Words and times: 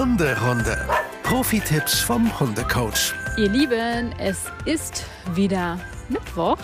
Hunderunde. 0.00 0.88
Profi-Tipps 1.24 2.00
vom 2.00 2.40
Hundecoach. 2.40 3.12
Ihr 3.36 3.50
Lieben, 3.50 4.14
es 4.18 4.46
ist 4.64 5.04
wieder 5.34 5.78
Mittwoch 6.08 6.56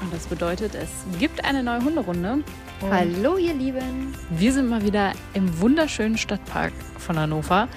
und 0.00 0.10
das 0.10 0.24
bedeutet, 0.26 0.74
es 0.74 0.88
gibt 1.18 1.44
eine 1.44 1.62
neue 1.62 1.84
Hunderunde. 1.84 2.42
Und 2.80 2.90
Hallo, 2.90 3.36
ihr 3.36 3.52
Lieben. 3.52 4.14
Wir 4.30 4.54
sind 4.54 4.70
mal 4.70 4.82
wieder 4.82 5.12
im 5.34 5.60
wunderschönen 5.60 6.16
Stadtpark 6.16 6.72
von 6.96 7.18
Hannover 7.18 7.68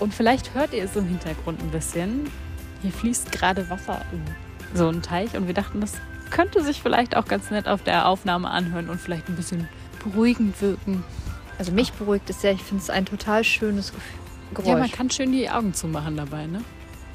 und 0.00 0.12
vielleicht 0.12 0.52
hört 0.52 0.72
ihr 0.72 0.82
es 0.82 0.96
im 0.96 1.06
Hintergrund 1.06 1.62
ein 1.62 1.70
bisschen. 1.70 2.28
Hier 2.82 2.90
fließt 2.90 3.30
gerade 3.30 3.70
Wasser 3.70 4.04
in 4.10 4.20
so 4.76 4.88
einen 4.88 5.02
Teich 5.02 5.36
und 5.36 5.46
wir 5.46 5.54
dachten, 5.54 5.80
das 5.80 5.92
könnte 6.30 6.64
sich 6.64 6.82
vielleicht 6.82 7.16
auch 7.16 7.26
ganz 7.26 7.52
nett 7.52 7.68
auf 7.68 7.84
der 7.84 8.08
Aufnahme 8.08 8.50
anhören 8.50 8.90
und 8.90 9.00
vielleicht 9.00 9.28
ein 9.28 9.36
bisschen 9.36 9.68
beruhigend 10.02 10.60
wirken. 10.60 11.04
Also 11.56 11.70
mich 11.70 11.92
beruhigt 11.92 12.28
es 12.30 12.40
sehr. 12.40 12.50
Ich 12.50 12.62
finde 12.62 12.82
es 12.82 12.90
ein 12.90 13.06
total 13.06 13.44
schönes 13.44 13.92
Gefühl. 13.92 14.23
Geräusch. 14.54 14.68
Ja, 14.68 14.76
man 14.78 14.90
kann 14.90 15.10
schön 15.10 15.32
die 15.32 15.48
Augen 15.50 15.74
zumachen 15.74 16.16
dabei, 16.16 16.46
ne? 16.46 16.62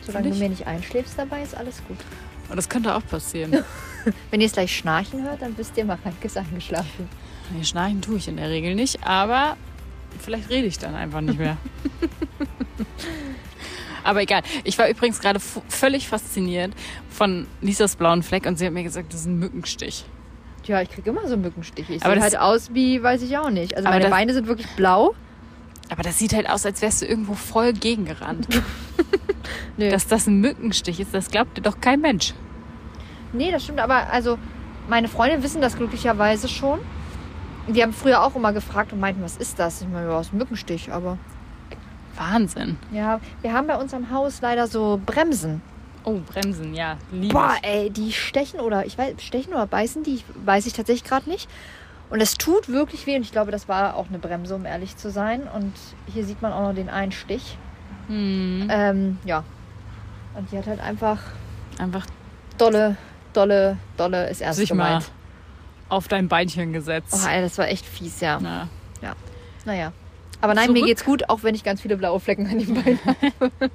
Solange 0.01 0.29
du 0.31 0.35
mir 0.37 0.49
nicht 0.49 0.65
einschläfst 0.67 1.17
dabei, 1.17 1.41
ist 1.43 1.55
alles 1.55 1.81
gut. 1.87 1.97
Und 2.49 2.55
das 2.55 2.67
könnte 2.69 2.95
auch 2.95 3.05
passieren. 3.05 3.63
Wenn 4.31 4.41
ihr 4.41 4.47
es 4.47 4.53
gleich 4.53 4.75
schnarchen 4.75 5.23
hört, 5.23 5.41
dann 5.41 5.57
wisst 5.57 5.77
ihr, 5.77 5.85
Mareike 5.85 6.25
ist 6.25 6.37
eingeschlafen. 6.37 7.07
Nee, 7.53 7.63
schnarchen 7.63 8.01
tue 8.01 8.17
ich 8.17 8.27
in 8.27 8.37
der 8.37 8.49
Regel 8.49 8.75
nicht, 8.75 9.03
aber 9.05 9.55
vielleicht 10.19 10.49
rede 10.49 10.67
ich 10.67 10.77
dann 10.79 10.95
einfach 10.95 11.21
nicht 11.21 11.37
mehr. 11.37 11.57
aber 14.03 14.21
egal. 14.21 14.41
Ich 14.63 14.77
war 14.77 14.89
übrigens 14.89 15.19
gerade 15.19 15.39
völlig 15.39 16.07
fasziniert 16.07 16.73
von 17.09 17.47
Lisas 17.61 17.95
blauen 17.95 18.23
Fleck 18.23 18.45
und 18.45 18.57
sie 18.57 18.65
hat 18.65 18.73
mir 18.73 18.83
gesagt, 18.83 19.13
das 19.13 19.21
ist 19.21 19.25
ein 19.27 19.37
Mückenstich. 19.39 20.05
Ja, 20.65 20.81
ich 20.81 20.89
kriege 20.89 21.09
immer 21.09 21.27
so 21.27 21.35
Mückenstiche. 21.37 21.93
Ich 21.93 22.03
Aber 22.03 22.13
sehe 22.13 22.21
das- 22.21 22.33
halt 22.33 22.41
aus 22.41 22.73
wie, 22.73 23.01
weiß 23.01 23.21
ich 23.23 23.37
auch 23.37 23.49
nicht. 23.49 23.75
Also 23.75 23.89
meine 23.89 24.09
Beine 24.09 24.33
sind 24.33 24.47
wirklich 24.47 24.67
blau. 24.75 25.15
Aber 25.89 26.03
das 26.03 26.19
sieht 26.19 26.33
halt 26.33 26.49
aus, 26.49 26.65
als 26.65 26.81
wärst 26.81 27.01
du 27.01 27.05
irgendwo 27.05 27.33
voll 27.33 27.73
gegengerannt. 27.73 28.47
Nö. 29.77 29.89
Dass 29.89 30.07
das 30.07 30.27
ein 30.27 30.39
Mückenstich 30.39 30.99
ist, 30.99 31.13
das 31.13 31.29
glaubt 31.31 31.57
dir 31.57 31.61
doch 31.61 31.81
kein 31.81 32.01
Mensch. 32.01 32.33
nee, 33.33 33.51
das 33.51 33.63
stimmt. 33.63 33.79
Aber 33.79 34.11
also 34.11 34.37
meine 34.87 35.07
Freunde 35.07 35.41
wissen 35.43 35.61
das 35.61 35.75
glücklicherweise 35.75 36.47
schon. 36.47 36.79
Die 37.67 37.81
haben 37.83 37.93
früher 37.93 38.23
auch 38.23 38.35
immer 38.35 38.53
gefragt 38.53 38.93
und 38.93 38.99
meinten, 38.99 39.21
was 39.21 39.37
ist 39.37 39.59
das? 39.59 39.81
Ich 39.81 39.87
meine, 39.87 40.07
ja, 40.07 40.17
das 40.17 40.27
ist 40.27 40.33
ein 40.33 40.37
Mückenstich. 40.37 40.91
Aber 40.91 41.17
Wahnsinn. 42.15 42.77
ja, 42.91 43.19
wir 43.41 43.53
haben 43.53 43.67
bei 43.67 43.77
uns 43.77 43.93
am 43.93 44.11
Haus 44.11 44.41
leider 44.41 44.67
so 44.67 44.99
Bremsen. 45.05 45.61
Oh, 46.03 46.19
Bremsen, 46.27 46.73
ja. 46.73 46.97
Liebe 47.11 47.33
Boah, 47.33 47.55
ey, 47.61 47.89
die 47.89 48.11
stechen 48.11 48.59
oder 48.59 48.85
ich 48.85 48.97
weiß, 48.97 49.21
stechen 49.21 49.53
oder 49.53 49.67
beißen 49.67 50.03
die, 50.03 50.23
weiß 50.45 50.65
ich 50.65 50.73
tatsächlich 50.73 51.07
gerade 51.07 51.29
nicht. 51.29 51.49
Und 52.09 52.21
es 52.21 52.33
tut 52.35 52.69
wirklich 52.69 53.05
weh 53.05 53.15
und 53.15 53.21
ich 53.21 53.31
glaube, 53.31 53.51
das 53.51 53.67
war 53.67 53.95
auch 53.95 54.07
eine 54.09 54.17
Bremse, 54.19 54.55
um 54.55 54.65
ehrlich 54.65 54.97
zu 54.97 55.11
sein. 55.11 55.43
Und 55.43 55.73
hier 56.11 56.25
sieht 56.25 56.41
man 56.41 56.51
auch 56.51 56.63
noch 56.63 56.73
den 56.73 56.89
einen 56.89 57.11
Stich. 57.11 57.57
Hm. 58.07 58.67
Ähm, 58.71 59.17
ja. 59.25 59.43
Und 60.35 60.51
die 60.51 60.57
hat 60.57 60.67
halt 60.67 60.79
einfach 60.79 61.19
Einfach 61.77 62.05
dolle, 62.57 62.97
dolle, 63.33 63.77
dolle 63.95 64.29
ist 64.29 64.41
erst 64.41 64.59
sich 64.59 64.73
mal 64.73 64.87
gemeint. 64.87 65.11
auf 65.87 66.07
dein 66.09 66.27
Beinchen 66.27 66.73
gesetzt. 66.73 67.15
Oh, 67.23 67.27
ey, 67.29 67.41
das 67.41 67.57
war 67.57 67.67
echt 67.69 67.85
fies, 67.85 68.19
ja. 68.19 68.37
Na, 68.41 68.67
Naja. 69.65 69.93
Aber 70.41 70.53
nein, 70.53 70.69
mir 70.71 70.75
Zurück. 70.79 70.87
geht's 70.87 71.05
gut, 71.05 71.29
auch 71.29 71.43
wenn 71.43 71.53
ich 71.53 71.63
ganz 71.63 71.81
viele 71.81 71.97
blaue 71.97 72.19
Flecken 72.19 72.47
an 72.47 72.59
den 72.59 72.73
Beinen 72.73 72.99
habe. 73.05 73.51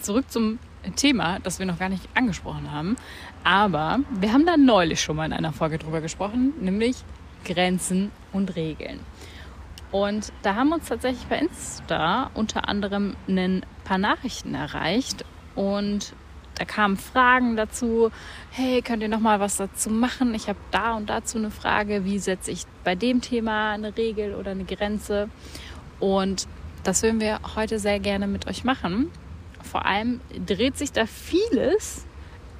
zurück 0.00 0.30
zum 0.30 0.58
Thema, 0.96 1.38
das 1.40 1.58
wir 1.58 1.66
noch 1.66 1.78
gar 1.78 1.88
nicht 1.88 2.06
angesprochen 2.14 2.70
haben. 2.70 2.96
Aber 3.42 4.00
wir 4.10 4.32
haben 4.32 4.44
da 4.46 4.56
neulich 4.56 5.00
schon 5.00 5.16
mal 5.16 5.24
in 5.26 5.32
einer 5.32 5.52
Folge 5.52 5.78
drüber 5.78 6.00
gesprochen, 6.00 6.52
nämlich 6.60 6.96
Grenzen 7.44 8.10
und 8.32 8.56
Regeln. 8.56 9.00
Und 9.90 10.32
da 10.42 10.54
haben 10.54 10.72
uns 10.72 10.88
tatsächlich 10.88 11.26
bei 11.26 11.38
Insta 11.38 12.30
unter 12.34 12.68
anderem 12.68 13.14
ein 13.28 13.64
paar 13.84 13.98
Nachrichten 13.98 14.54
erreicht 14.54 15.24
und 15.54 16.14
da 16.54 16.64
kamen 16.64 16.96
Fragen 16.96 17.56
dazu. 17.56 18.10
Hey, 18.50 18.82
könnt 18.82 19.02
ihr 19.02 19.08
noch 19.08 19.20
mal 19.20 19.40
was 19.40 19.56
dazu 19.56 19.90
machen? 19.90 20.34
Ich 20.34 20.48
habe 20.48 20.58
da 20.70 20.94
und 20.94 21.08
dazu 21.08 21.38
eine 21.38 21.50
Frage. 21.50 22.04
Wie 22.04 22.18
setze 22.18 22.50
ich 22.50 22.64
bei 22.84 22.94
dem 22.94 23.20
Thema 23.20 23.72
eine 23.72 23.96
Regel 23.96 24.34
oder 24.34 24.52
eine 24.52 24.64
Grenze? 24.64 25.28
Und 25.98 26.46
das 26.84 27.02
würden 27.02 27.20
wir 27.20 27.40
heute 27.56 27.78
sehr 27.78 28.00
gerne 28.00 28.26
mit 28.26 28.46
euch 28.46 28.64
machen. 28.64 29.10
Vor 29.62 29.86
allem 29.86 30.20
dreht 30.46 30.76
sich 30.76 30.92
da 30.92 31.06
vieles 31.06 32.06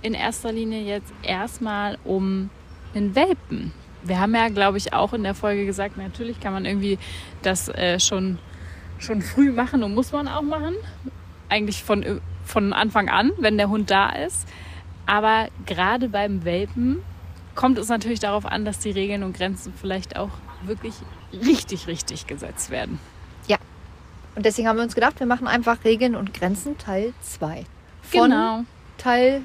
in 0.00 0.14
erster 0.14 0.52
Linie 0.52 0.82
jetzt 0.82 1.12
erstmal 1.22 1.98
um 2.04 2.50
den 2.94 3.14
Welpen. 3.14 3.72
Wir 4.04 4.20
haben 4.20 4.34
ja, 4.34 4.48
glaube 4.48 4.78
ich, 4.78 4.92
auch 4.92 5.12
in 5.12 5.22
der 5.22 5.34
Folge 5.34 5.64
gesagt, 5.66 5.96
natürlich 5.96 6.40
kann 6.40 6.52
man 6.52 6.64
irgendwie 6.64 6.98
das 7.42 7.68
äh, 7.68 8.00
schon, 8.00 8.38
schon 8.98 9.22
früh 9.22 9.52
machen 9.52 9.82
und 9.82 9.94
muss 9.94 10.12
man 10.12 10.28
auch 10.28 10.42
machen. 10.42 10.74
Eigentlich 11.48 11.82
von, 11.82 12.20
von 12.44 12.72
Anfang 12.72 13.08
an, 13.08 13.32
wenn 13.38 13.58
der 13.58 13.68
Hund 13.68 13.90
da 13.90 14.10
ist. 14.10 14.48
Aber 15.06 15.48
gerade 15.66 16.08
beim 16.08 16.44
Welpen 16.44 16.98
kommt 17.54 17.78
es 17.78 17.88
natürlich 17.88 18.20
darauf 18.20 18.46
an, 18.46 18.64
dass 18.64 18.78
die 18.78 18.90
Regeln 18.90 19.22
und 19.22 19.36
Grenzen 19.36 19.72
vielleicht 19.78 20.16
auch 20.16 20.30
wirklich 20.64 20.94
richtig, 21.32 21.86
richtig 21.86 22.26
gesetzt 22.26 22.70
werden. 22.70 22.98
Und 24.34 24.46
deswegen 24.46 24.68
haben 24.68 24.76
wir 24.76 24.84
uns 24.84 24.94
gedacht, 24.94 25.18
wir 25.20 25.26
machen 25.26 25.46
einfach 25.46 25.84
Regeln 25.84 26.14
und 26.16 26.32
Grenzen 26.32 26.78
Teil 26.78 27.12
2. 27.20 27.64
Von 28.02 28.30
Genau. 28.30 28.64
Teil, 28.96 29.42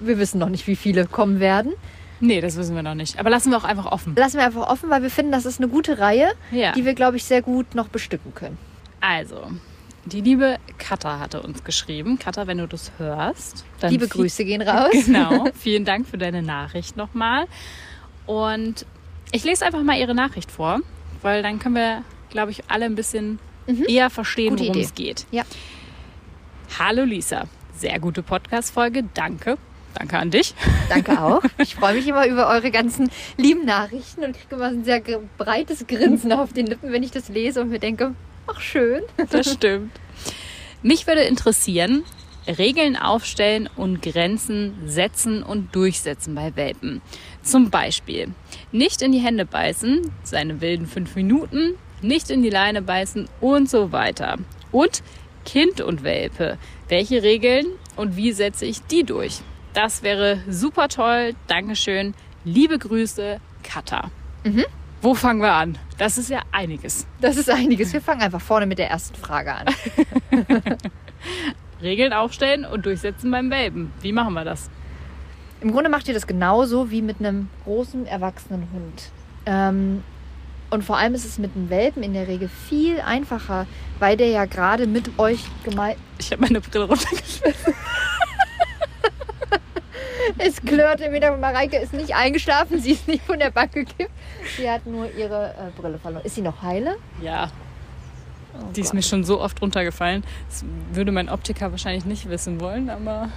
wir 0.00 0.18
wissen 0.18 0.38
noch 0.38 0.48
nicht, 0.48 0.66
wie 0.66 0.76
viele 0.76 1.06
kommen 1.06 1.40
werden. 1.40 1.72
Nee, 2.20 2.40
das 2.40 2.56
wissen 2.56 2.74
wir 2.74 2.82
noch 2.82 2.94
nicht. 2.94 3.18
Aber 3.18 3.30
lassen 3.30 3.50
wir 3.50 3.58
auch 3.58 3.64
einfach 3.64 3.86
offen. 3.86 4.14
Lassen 4.16 4.38
wir 4.38 4.46
einfach 4.46 4.68
offen, 4.68 4.88
weil 4.90 5.02
wir 5.02 5.10
finden, 5.10 5.32
das 5.32 5.44
ist 5.46 5.60
eine 5.60 5.68
gute 5.68 5.98
Reihe, 5.98 6.32
Ja. 6.50 6.72
die 6.72 6.84
wir, 6.84 6.94
glaube 6.94 7.16
ich, 7.18 7.24
sehr 7.24 7.42
gut 7.42 7.74
noch 7.74 7.88
bestücken 7.88 8.34
können. 8.34 8.56
Also, 9.00 9.50
die 10.06 10.20
liebe 10.22 10.56
Katha 10.78 11.18
hatte 11.18 11.42
uns 11.42 11.62
geschrieben. 11.64 12.18
Katha, 12.18 12.46
wenn 12.46 12.58
du 12.58 12.66
das 12.66 12.92
hörst, 12.98 13.64
dann 13.80 13.90
Liebe 13.90 14.08
Grüße 14.08 14.44
gehen 14.44 14.62
raus. 14.62 14.92
Genau. 15.06 15.48
Vielen 15.58 15.84
Dank 15.84 16.06
für 16.08 16.16
deine 16.18 16.42
Nachricht 16.42 16.96
nochmal. 16.96 17.46
Und 18.24 18.86
ich 19.32 19.44
lese 19.44 19.66
einfach 19.66 19.82
mal 19.82 19.98
ihre 19.98 20.14
Nachricht 20.14 20.50
vor, 20.50 20.80
weil 21.22 21.42
dann 21.42 21.58
können 21.58 21.74
wir, 21.74 22.02
glaube 22.30 22.50
ich, 22.50 22.62
alle 22.68 22.84
ein 22.86 22.94
bisschen 22.94 23.38
eher 23.88 24.10
verstehen, 24.10 24.58
worum 24.58 24.78
es 24.78 24.94
geht. 24.94 25.26
Ja. 25.32 25.42
Hallo 26.78 27.04
Lisa, 27.04 27.44
sehr 27.76 27.98
gute 27.98 28.22
Podcast-Folge. 28.22 29.04
Danke. 29.14 29.58
Danke 29.98 30.18
an 30.18 30.30
dich. 30.30 30.54
Danke 30.90 31.20
auch. 31.20 31.42
Ich 31.58 31.74
freue 31.74 31.94
mich 31.94 32.06
immer 32.06 32.26
über 32.26 32.48
eure 32.48 32.70
ganzen 32.70 33.10
lieben 33.38 33.64
Nachrichten 33.64 34.24
und 34.24 34.36
kriege 34.36 34.56
immer 34.56 34.66
ein 34.66 34.84
sehr 34.84 35.00
breites 35.38 35.86
Grinsen 35.86 36.32
auf 36.32 36.52
den 36.52 36.66
Lippen, 36.66 36.92
wenn 36.92 37.02
ich 37.02 37.10
das 37.10 37.28
lese 37.28 37.62
und 37.62 37.70
mir 37.70 37.78
denke, 37.78 38.14
ach 38.46 38.60
schön. 38.60 39.02
Das 39.30 39.50
stimmt. 39.52 39.92
Mich 40.82 41.06
würde 41.06 41.22
interessieren, 41.22 42.04
Regeln 42.46 42.96
aufstellen 42.96 43.68
und 43.74 44.02
Grenzen 44.02 44.74
setzen 44.84 45.42
und 45.42 45.74
durchsetzen 45.74 46.34
bei 46.34 46.54
Welpen. 46.54 47.00
Zum 47.42 47.70
Beispiel 47.70 48.28
nicht 48.72 49.00
in 49.00 49.12
die 49.12 49.18
Hände 49.18 49.46
beißen, 49.46 50.12
seine 50.22 50.60
wilden 50.60 50.86
fünf 50.86 51.16
Minuten, 51.16 51.74
nicht 52.02 52.30
in 52.30 52.42
die 52.42 52.50
Leine 52.50 52.82
beißen 52.82 53.28
und 53.40 53.70
so 53.70 53.92
weiter. 53.92 54.36
Und 54.70 55.02
Kind 55.46 55.80
und 55.80 56.02
Welpe. 56.02 56.58
Welche 56.88 57.22
Regeln 57.22 57.66
und 57.96 58.16
wie 58.16 58.32
setze 58.32 58.66
ich 58.66 58.82
die 58.82 59.04
durch? 59.04 59.40
Das 59.76 60.02
wäre 60.02 60.38
super 60.48 60.88
toll. 60.88 61.34
Dankeschön. 61.48 62.14
Liebe 62.46 62.78
Grüße, 62.78 63.38
Katha. 63.62 64.10
Wo 65.02 65.12
fangen 65.12 65.42
wir 65.42 65.52
an? 65.52 65.76
Das 65.98 66.16
ist 66.16 66.30
ja 66.30 66.40
einiges. 66.50 67.06
Das 67.20 67.36
ist 67.36 67.50
einiges. 67.50 67.92
Wir 67.92 68.00
fangen 68.00 68.22
einfach 68.22 68.40
vorne 68.40 68.64
mit 68.64 68.78
der 68.78 68.88
ersten 68.88 69.14
Frage 69.16 69.54
an. 69.54 69.66
Regeln 71.82 72.14
aufstellen 72.14 72.64
und 72.64 72.86
durchsetzen 72.86 73.30
beim 73.30 73.50
Welpen. 73.50 73.92
Wie 74.00 74.12
machen 74.12 74.32
wir 74.32 74.46
das? 74.46 74.70
Im 75.60 75.72
Grunde 75.72 75.90
macht 75.90 76.08
ihr 76.08 76.14
das 76.14 76.26
genauso 76.26 76.90
wie 76.90 77.02
mit 77.02 77.18
einem 77.18 77.50
großen, 77.64 78.06
erwachsenen 78.06 78.68
Hund. 78.72 79.10
Ähm, 79.44 80.02
und 80.70 80.84
vor 80.84 80.96
allem 80.96 81.14
ist 81.14 81.26
es 81.26 81.36
mit 81.36 81.54
einem 81.54 81.68
Welpen 81.68 82.02
in 82.02 82.14
der 82.14 82.28
Regel 82.28 82.48
viel 82.48 82.98
einfacher, 83.02 83.66
weil 83.98 84.16
der 84.16 84.28
ja 84.28 84.46
gerade 84.46 84.86
mit 84.86 85.18
euch 85.18 85.44
gemeint. 85.64 85.98
Ich 86.18 86.32
habe 86.32 86.40
meine 86.40 86.62
Brille 86.62 86.86
runtergeschmissen. 86.86 87.74
Es 90.38 90.60
klirrte 90.60 91.12
wieder. 91.12 91.36
Mareike 91.36 91.76
ist 91.78 91.92
nicht 91.92 92.14
eingeschlafen, 92.14 92.80
sie 92.80 92.92
ist 92.92 93.06
nicht 93.08 93.24
von 93.24 93.38
der 93.38 93.50
Bank 93.50 93.72
gekippt. 93.72 94.10
Sie 94.56 94.68
hat 94.70 94.86
nur 94.86 95.10
ihre 95.14 95.50
äh, 95.50 95.80
Brille 95.80 95.98
verloren. 95.98 96.24
Ist 96.24 96.34
sie 96.36 96.42
noch 96.42 96.62
heile? 96.62 96.96
Ja, 97.22 97.50
Oh 98.58 98.72
die 98.74 98.80
ist 98.80 98.88
Gott. 98.88 98.94
mir 98.94 99.02
schon 99.02 99.24
so 99.24 99.40
oft 99.40 99.60
runtergefallen. 99.60 100.24
Das 100.48 100.64
würde 100.92 101.12
mein 101.12 101.28
Optiker 101.28 101.70
wahrscheinlich 101.72 102.04
nicht 102.06 102.28
wissen 102.30 102.58
wollen, 102.60 102.88
aber. 102.88 103.28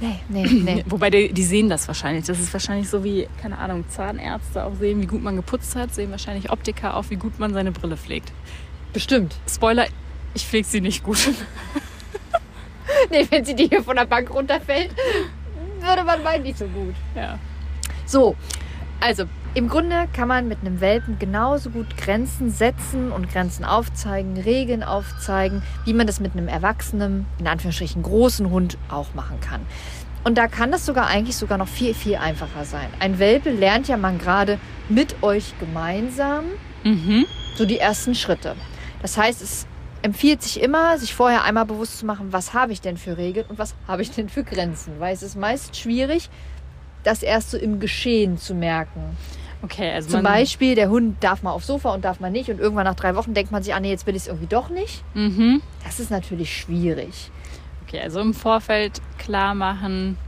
Nee, 0.00 0.18
nee, 0.28 0.44
nee. 0.48 0.84
Wobei 0.88 1.10
die, 1.10 1.32
die 1.32 1.44
sehen 1.44 1.68
das 1.68 1.86
wahrscheinlich. 1.86 2.24
Das 2.26 2.40
ist 2.40 2.52
wahrscheinlich 2.52 2.88
so 2.88 3.04
wie, 3.04 3.28
keine 3.40 3.56
Ahnung, 3.58 3.84
Zahnärzte 3.88 4.64
auch 4.64 4.74
sehen, 4.80 5.00
wie 5.00 5.06
gut 5.06 5.22
man 5.22 5.36
geputzt 5.36 5.76
hat, 5.76 5.94
sehen 5.94 6.10
wahrscheinlich 6.10 6.50
Optiker 6.50 6.96
auch, 6.96 7.04
wie 7.10 7.16
gut 7.16 7.38
man 7.38 7.54
seine 7.54 7.70
Brille 7.70 7.96
pflegt. 7.96 8.32
Bestimmt. 8.92 9.36
Spoiler, 9.48 9.86
ich 10.34 10.44
pflege 10.44 10.66
sie 10.66 10.80
nicht 10.80 11.02
gut. 11.04 11.18
Nee, 13.10 13.26
wenn 13.30 13.44
sie 13.44 13.54
die 13.54 13.68
hier 13.68 13.82
von 13.82 13.96
der 13.96 14.04
Bank 14.04 14.32
runterfällt, 14.32 14.90
würde 15.82 16.04
man 16.04 16.22
meinen, 16.22 16.42
nicht 16.44 16.58
so 16.58 16.66
gut. 16.66 16.94
ja. 17.14 17.38
So, 18.06 18.36
also 19.00 19.24
Im 19.54 19.68
Grunde 19.68 20.08
kann 20.14 20.28
man 20.28 20.48
mit 20.48 20.60
einem 20.60 20.80
Welpen 20.80 21.18
genauso 21.18 21.68
gut 21.68 21.98
Grenzen 21.98 22.50
setzen 22.50 23.12
und 23.12 23.30
Grenzen 23.30 23.66
aufzeigen, 23.66 24.38
Regeln 24.38 24.82
aufzeigen, 24.82 25.62
wie 25.84 25.92
man 25.92 26.06
das 26.06 26.20
mit 26.20 26.32
einem 26.32 26.48
erwachsenen, 26.48 27.26
in 27.38 27.46
Anführungsstrichen 27.46 28.02
großen 28.02 28.48
Hund 28.50 28.78
auch 28.88 29.12
machen 29.12 29.40
kann. 29.40 29.60
Und 30.24 30.38
da 30.38 30.46
kann 30.48 30.70
das 30.72 30.86
sogar 30.86 31.06
eigentlich 31.08 31.36
sogar 31.36 31.58
noch 31.58 31.68
viel, 31.68 31.92
viel 31.92 32.16
einfacher 32.16 32.64
sein. 32.64 32.86
Ein 32.98 33.18
Welpe 33.18 33.50
lernt 33.50 33.88
ja 33.88 33.98
man 33.98 34.18
gerade 34.18 34.58
mit 34.88 35.22
euch 35.22 35.52
gemeinsam 35.60 36.44
Mhm. 36.84 37.26
so 37.56 37.66
die 37.66 37.78
ersten 37.78 38.14
Schritte. 38.14 38.54
Das 39.02 39.18
heißt, 39.18 39.42
es 39.42 39.66
empfiehlt 40.02 40.42
sich 40.42 40.60
immer, 40.60 40.98
sich 40.98 41.14
vorher 41.14 41.44
einmal 41.44 41.64
bewusst 41.64 41.98
zu 41.98 42.06
machen, 42.06 42.32
was 42.32 42.54
habe 42.54 42.72
ich 42.72 42.80
denn 42.80 42.96
für 42.96 43.16
Regeln 43.16 43.46
und 43.48 43.58
was 43.58 43.74
habe 43.86 44.02
ich 44.02 44.10
denn 44.10 44.28
für 44.28 44.44
Grenzen. 44.44 44.98
Weil 44.98 45.14
es 45.14 45.22
ist 45.22 45.36
meist 45.36 45.76
schwierig, 45.76 46.28
das 47.04 47.22
erst 47.22 47.50
so 47.50 47.58
im 47.58 47.80
Geschehen 47.80 48.38
zu 48.38 48.54
merken. 48.54 49.16
Okay, 49.62 49.92
also 49.92 50.10
Zum 50.10 50.24
Beispiel, 50.24 50.74
der 50.74 50.90
Hund 50.90 51.22
darf 51.22 51.44
mal 51.44 51.52
aufs 51.52 51.68
Sofa 51.68 51.94
und 51.94 52.04
darf 52.04 52.18
mal 52.18 52.30
nicht. 52.30 52.50
Und 52.50 52.58
irgendwann 52.58 52.84
nach 52.84 52.96
drei 52.96 53.14
Wochen 53.14 53.32
denkt 53.32 53.52
man 53.52 53.62
sich, 53.62 53.74
ah 53.74 53.80
nee, 53.80 53.90
jetzt 53.90 54.06
will 54.06 54.16
ich 54.16 54.22
es 54.22 54.26
irgendwie 54.26 54.48
doch 54.48 54.68
nicht. 54.68 55.04
Mhm. 55.14 55.62
Das 55.84 56.00
ist 56.00 56.10
natürlich 56.10 56.54
schwierig. 56.54 57.30
Okay, 57.86 58.00
also 58.00 58.20
im 58.20 58.34
Vorfeld 58.34 59.00
klar 59.18 59.54
machen, 59.54 60.18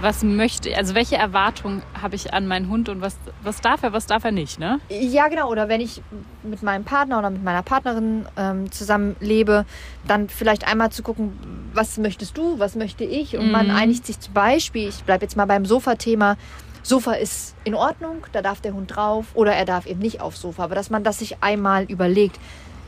was 0.00 0.22
möchte, 0.22 0.76
also 0.76 0.94
welche 0.94 1.16
Erwartungen 1.16 1.82
habe 2.00 2.16
ich 2.16 2.34
an 2.34 2.48
meinen 2.48 2.68
Hund 2.68 2.88
und 2.88 3.00
was, 3.00 3.16
was 3.42 3.60
darf 3.60 3.82
er, 3.82 3.92
was 3.92 4.06
darf 4.06 4.24
er 4.24 4.32
nicht, 4.32 4.58
ne? 4.58 4.80
Ja, 4.90 5.28
genau. 5.28 5.48
Oder 5.48 5.68
wenn 5.68 5.80
ich 5.80 6.02
mit 6.42 6.62
meinem 6.62 6.84
Partner 6.84 7.18
oder 7.18 7.30
mit 7.30 7.44
meiner 7.44 7.62
Partnerin 7.62 8.26
ähm, 8.36 8.70
zusammen 8.72 9.16
lebe, 9.20 9.64
dann 10.08 10.28
vielleicht 10.28 10.66
einmal 10.66 10.90
zu 10.90 11.02
gucken, 11.02 11.38
was 11.72 11.98
möchtest 11.98 12.36
du, 12.36 12.58
was 12.58 12.74
möchte 12.74 13.04
ich? 13.04 13.36
Und 13.36 13.50
man 13.52 13.66
Mhm. 13.68 13.76
einigt 13.76 14.06
sich 14.06 14.18
zum 14.18 14.34
Beispiel, 14.34 14.88
ich 14.88 15.04
bleibe 15.04 15.24
jetzt 15.24 15.36
mal 15.36 15.46
beim 15.46 15.64
Sofa-Thema, 15.64 16.36
Sofa 16.82 17.12
ist 17.12 17.54
in 17.62 17.76
Ordnung, 17.76 18.26
da 18.32 18.42
darf 18.42 18.60
der 18.60 18.74
Hund 18.74 18.96
drauf 18.96 19.26
oder 19.34 19.52
er 19.54 19.64
darf 19.64 19.86
eben 19.86 20.00
nicht 20.00 20.20
aufs 20.20 20.40
Sofa. 20.40 20.64
Aber 20.64 20.74
dass 20.74 20.90
man 20.90 21.04
das 21.04 21.20
sich 21.20 21.40
einmal 21.40 21.84
überlegt, 21.84 22.40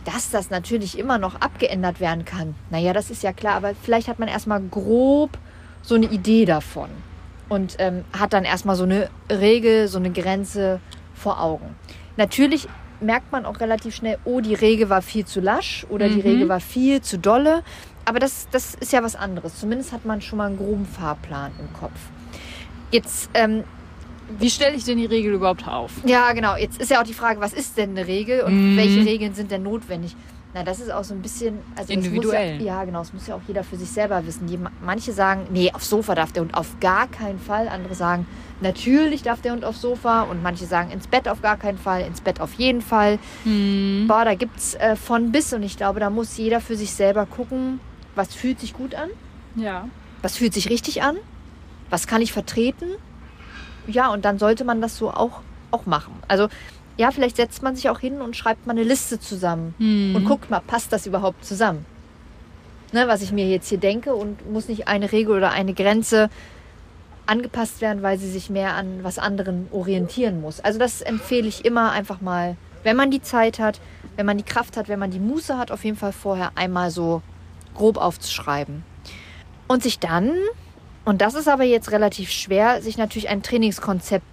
dass 0.05 0.31
das 0.31 0.50
natürlich 0.50 0.99
immer 0.99 1.19
noch 1.19 1.37
abgeändert 1.37 2.00
werden 2.00 2.25
kann. 2.25 2.56
Naja, 2.70 2.93
das 2.93 3.08
ist 3.11 3.23
ja 3.23 3.32
klar, 3.32 3.55
aber 3.55 3.73
vielleicht 3.81 4.08
hat 4.08 4.19
man 4.19 4.29
erstmal 4.29 4.61
grob 4.61 5.38
so 5.85 5.95
eine 5.95 6.07
Idee 6.07 6.45
davon 6.47 6.89
und 7.49 7.77
ähm, 7.79 8.05
hat 8.19 8.33
dann 8.33 8.45
erstmal 8.45 8.75
so 8.77 8.85
eine 8.85 9.11
Regel, 9.31 9.87
so 9.89 9.99
eine 9.99 10.11
Grenze 10.11 10.81
vor 11.15 11.41
Augen. 11.43 11.75
Natürlich 12.17 12.67
merkt 13.01 13.31
man 13.33 13.45
auch 13.45 13.61
relativ 13.61 13.95
schnell, 13.95 14.19
oh, 14.25 14.41
die 14.41 14.55
Regel 14.55 14.89
war 14.89 15.03
viel 15.03 15.27
zu 15.27 15.41
lasch 15.41 15.85
oder 15.91 16.09
die 16.09 16.17
Mhm. 16.17 16.21
Regel 16.23 16.49
war 16.49 16.61
viel 16.61 17.03
zu 17.03 17.19
dolle. 17.19 17.63
Aber 18.07 18.19
das, 18.19 18.49
das 18.51 18.75
ist 18.77 18.93
ja 18.93 19.03
was 19.03 19.15
anderes. 19.17 19.59
Zumindest 19.59 19.93
hat 19.93 20.05
man 20.05 20.21
schon 20.23 20.39
mal 20.39 20.47
einen 20.47 20.57
groben 20.59 20.87
Fahrplan 20.87 21.53
im 21.59 21.73
Kopf. 21.79 21.99
Jetzt 22.91 23.31
ähm, 23.35 23.65
Wie 24.39 24.49
stelle 24.51 24.75
ich 24.77 24.85
denn 24.85 24.97
die 24.99 25.07
Regel 25.07 25.35
überhaupt 25.35 25.67
auf? 25.69 25.91
ja, 26.07 26.33
genau. 26.33 26.57
Jetzt 26.57 26.81
ist 26.81 26.91
ja 26.91 27.01
auch 27.01 27.05
die 27.07 27.15
Frage, 27.15 27.41
was 27.41 27.53
ist 27.53 27.77
denn 27.77 27.91
eine 27.91 28.07
Regel 28.07 28.41
und 28.43 28.73
Mhm. 28.73 28.77
welche 28.77 29.05
Regeln 29.05 29.35
sind 29.35 29.51
denn 29.51 29.63
notwendig? 29.63 30.17
Na, 30.55 30.62
das 30.62 30.79
ist 30.79 30.91
auch 30.93 31.03
so 31.03 31.15
ein 31.15 31.21
bisschen 31.21 31.59
also 31.77 31.93
Individuell. 31.93 32.55
Muss 32.55 32.65
ja, 32.65 32.77
ja, 32.79 32.85
genau. 32.85 33.01
Das 33.01 33.12
muss 33.12 33.27
ja 33.27 33.35
auch 33.35 33.41
jeder 33.49 33.65
für 33.65 33.77
sich 33.77 33.91
selber 33.91 34.25
wissen. 34.25 34.47
Die, 34.47 34.59
manche 34.85 35.12
sagen, 35.12 35.49
nee, 35.51 35.73
aufs 35.73 35.91
Sofa 35.91 36.15
darf 36.15 36.31
der 36.31 36.43
Hund 36.45 36.55
auf 36.55 36.79
gar 36.79 37.09
keinen 37.09 37.41
Fall. 37.41 37.69
Andere 37.69 37.97
sagen, 37.97 38.25
natürlich 38.61 39.23
darf 39.25 39.41
der 39.41 39.53
Hund 39.53 39.65
aufs 39.65 39.81
Sofa. 39.81 40.23
Und 40.23 40.45
manche 40.45 40.65
sagen, 40.67 40.93
ins 40.93 41.09
Bett 41.09 41.29
auf 41.29 41.43
gar 41.43 41.56
keinen 41.56 41.77
Fall, 41.79 42.03
ins 42.03 42.21
Bett 42.21 42.41
auf 42.41 42.53
jeden 42.55 42.83
Fall. 42.83 43.19
Hm. 43.43 44.05
Boah, 44.06 44.25
da 44.25 44.37
gibt 44.37 44.56
es 44.56 44.75
äh, 44.77 44.95
von 44.95 45.33
bis. 45.33 45.53
Und 45.53 45.65
ich 45.65 45.77
glaube, 45.77 45.99
da 45.99 46.09
muss 46.09 46.37
jeder 46.37 46.61
für 46.61 46.77
sich 46.77 46.93
selber 46.93 47.27
gucken, 47.27 47.81
was 48.15 48.33
fühlt 48.33 48.61
sich 48.61 48.75
gut 48.75 48.95
an, 48.95 49.09
Ja. 49.57 49.89
was 50.23 50.37
fühlt 50.37 50.55
sich 50.55 50.71
richtig 50.71 51.03
an, 51.03 51.17
was 51.91 52.07
kann 52.07 52.23
ich 52.23 52.33
vertreten. 52.33 52.87
Ja, 53.89 54.12
und 54.12 54.25
dann 54.25 54.39
sollte 54.39 54.65
man 54.65 54.81
das 54.81 54.97
so 54.97 55.11
auch, 55.11 55.41
auch 55.73 55.85
machen. 55.85 56.15
Also 56.29 56.49
ja, 56.96 57.11
vielleicht 57.11 57.37
setzt 57.37 57.62
man 57.62 57.75
sich 57.76 57.88
auch 57.88 57.99
hin 57.99 58.20
und 58.20 58.37
schreibt 58.37 58.67
mal 58.67 58.73
eine 58.73 58.85
Liste 58.85 59.19
zusammen 59.19 59.75
Hm. 59.79 60.14
und 60.14 60.25
guckt 60.25 60.50
mal, 60.50 60.61
passt 60.61 60.93
das 60.93 61.06
überhaupt 61.06 61.44
zusammen? 61.44 61.85
Ne, 62.93 63.08
was 63.08 63.23
ich 63.23 63.32
mir 63.32 63.49
jetzt 63.49 63.69
hier 63.69 63.79
denke 63.79 64.14
und 64.14 64.50
muss 64.52 64.69
nicht 64.69 64.87
eine 64.87 65.11
Regel 65.11 65.37
oder 65.37 65.50
eine 65.50 65.75
Grenze 65.75 66.31
angepasst 67.26 67.81
werden, 67.81 68.02
weil 68.02 68.19
sie 68.19 68.31
sich 68.31 68.50
mehr 68.50 68.75
an 68.75 69.00
was 69.02 69.19
anderen 69.19 69.67
orientieren 69.73 70.41
muss. 70.41 70.61
Also 70.61 70.79
das 70.79 71.00
empfehle 71.00 71.49
ich 71.49 71.64
immer 71.64 71.91
einfach 71.91 72.20
mal, 72.20 72.56
wenn 72.85 72.97
man 72.97 73.11
die 73.11 73.23
Zeit 73.23 73.58
hat, 73.58 73.81
wenn 74.17 74.26
man 74.26 74.37
die 74.37 74.44
Kraft 74.44 74.76
hat, 74.76 74.88
wenn 74.88 74.99
man 74.99 75.11
die 75.11 75.19
Muße 75.19 75.58
hat, 75.58 75.73
auf 75.73 75.85
jeden 75.85 75.97
Fall 75.97 76.12
vorher 76.12 76.52
einmal 76.55 76.90
so 76.90 77.23
grob 77.75 77.97
aufzuschreiben. 77.97 78.85
Und 79.67 79.82
sich 79.82 79.99
dann, 79.99 80.32
und 81.05 81.20
das 81.20 81.35
ist 81.35 81.49
aber 81.49 81.64
jetzt 81.64 81.90
relativ 81.90 82.31
schwer, 82.31 82.81
sich 82.82 82.99
natürlich 82.99 83.29
ein 83.29 83.43
Trainingskonzept 83.43 84.26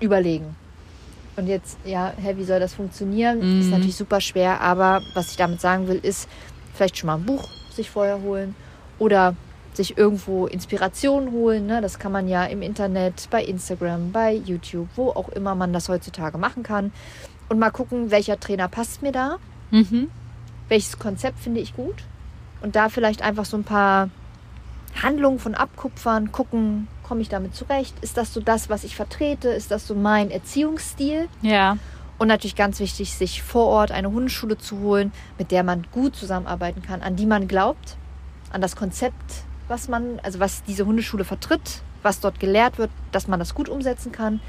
überlegen. 0.00 0.54
Und 1.38 1.46
jetzt, 1.46 1.78
ja, 1.84 2.12
hä, 2.20 2.34
wie 2.36 2.42
soll 2.44 2.58
das 2.58 2.74
funktionieren? 2.74 3.60
Ist 3.60 3.66
Mhm. 3.66 3.70
natürlich 3.70 3.94
super 3.96 4.20
schwer, 4.20 4.60
aber 4.60 5.02
was 5.14 5.30
ich 5.30 5.36
damit 5.36 5.60
sagen 5.60 5.86
will, 5.86 6.00
ist 6.02 6.28
vielleicht 6.74 6.98
schon 6.98 7.06
mal 7.06 7.14
ein 7.14 7.24
Buch 7.24 7.48
sich 7.70 7.88
vorher 7.90 8.20
holen 8.22 8.56
oder 8.98 9.36
sich 9.72 9.96
irgendwo 9.96 10.46
Inspiration 10.48 11.30
holen. 11.30 11.66
Ne? 11.66 11.80
Das 11.80 12.00
kann 12.00 12.10
man 12.10 12.26
ja 12.26 12.44
im 12.44 12.60
Internet, 12.60 13.28
bei 13.30 13.44
Instagram, 13.44 14.10
bei 14.10 14.32
YouTube, 14.34 14.88
wo 14.96 15.10
auch 15.10 15.28
immer 15.28 15.54
man 15.54 15.72
das 15.72 15.88
heutzutage 15.88 16.38
machen 16.38 16.64
kann. 16.64 16.92
Und 17.48 17.60
mal 17.60 17.70
gucken, 17.70 18.10
welcher 18.10 18.40
Trainer 18.40 18.66
passt 18.66 19.02
mir 19.02 19.12
da, 19.12 19.36
Mhm. 19.70 20.10
welches 20.68 20.98
Konzept 20.98 21.38
finde 21.38 21.60
ich 21.60 21.76
gut. 21.76 22.02
Und 22.62 22.74
da 22.74 22.88
vielleicht 22.88 23.22
einfach 23.22 23.44
so 23.44 23.56
ein 23.56 23.62
paar 23.62 24.10
Handlungen 25.00 25.38
von 25.38 25.54
abkupfern, 25.54 26.32
gucken, 26.32 26.88
komme 27.08 27.22
ich 27.22 27.30
damit 27.30 27.54
zurecht? 27.54 27.94
Ist 28.02 28.18
das 28.18 28.34
so 28.34 28.40
das, 28.40 28.68
was 28.68 28.84
ich 28.84 28.94
vertrete? 28.94 29.48
Ist 29.48 29.70
das 29.70 29.86
so 29.86 29.94
mein 29.94 30.30
Erziehungsstil? 30.30 31.28
Ja. 31.40 31.78
Und 32.18 32.28
natürlich 32.28 32.56
ganz 32.56 32.80
wichtig, 32.80 33.14
sich 33.14 33.42
vor 33.42 33.66
Ort 33.66 33.92
eine 33.92 34.10
Hundeschule 34.10 34.58
zu 34.58 34.80
holen, 34.80 35.12
mit 35.38 35.50
der 35.50 35.62
man 35.62 35.86
gut 35.90 36.16
zusammenarbeiten 36.16 36.82
kann, 36.82 37.00
an 37.00 37.16
die 37.16 37.26
man 37.26 37.48
glaubt, 37.48 37.96
an 38.52 38.60
das 38.60 38.76
Konzept, 38.76 39.44
was 39.68 39.88
man, 39.88 40.20
also 40.22 40.38
was 40.38 40.64
diese 40.64 40.84
Hundeschule 40.84 41.24
vertritt, 41.24 41.82
was 42.02 42.20
dort 42.20 42.40
gelehrt 42.40 42.76
wird, 42.76 42.90
dass 43.12 43.26
man 43.26 43.38
das 43.38 43.54
gut 43.54 43.68
umsetzen 43.68 44.12
kann. 44.12 44.40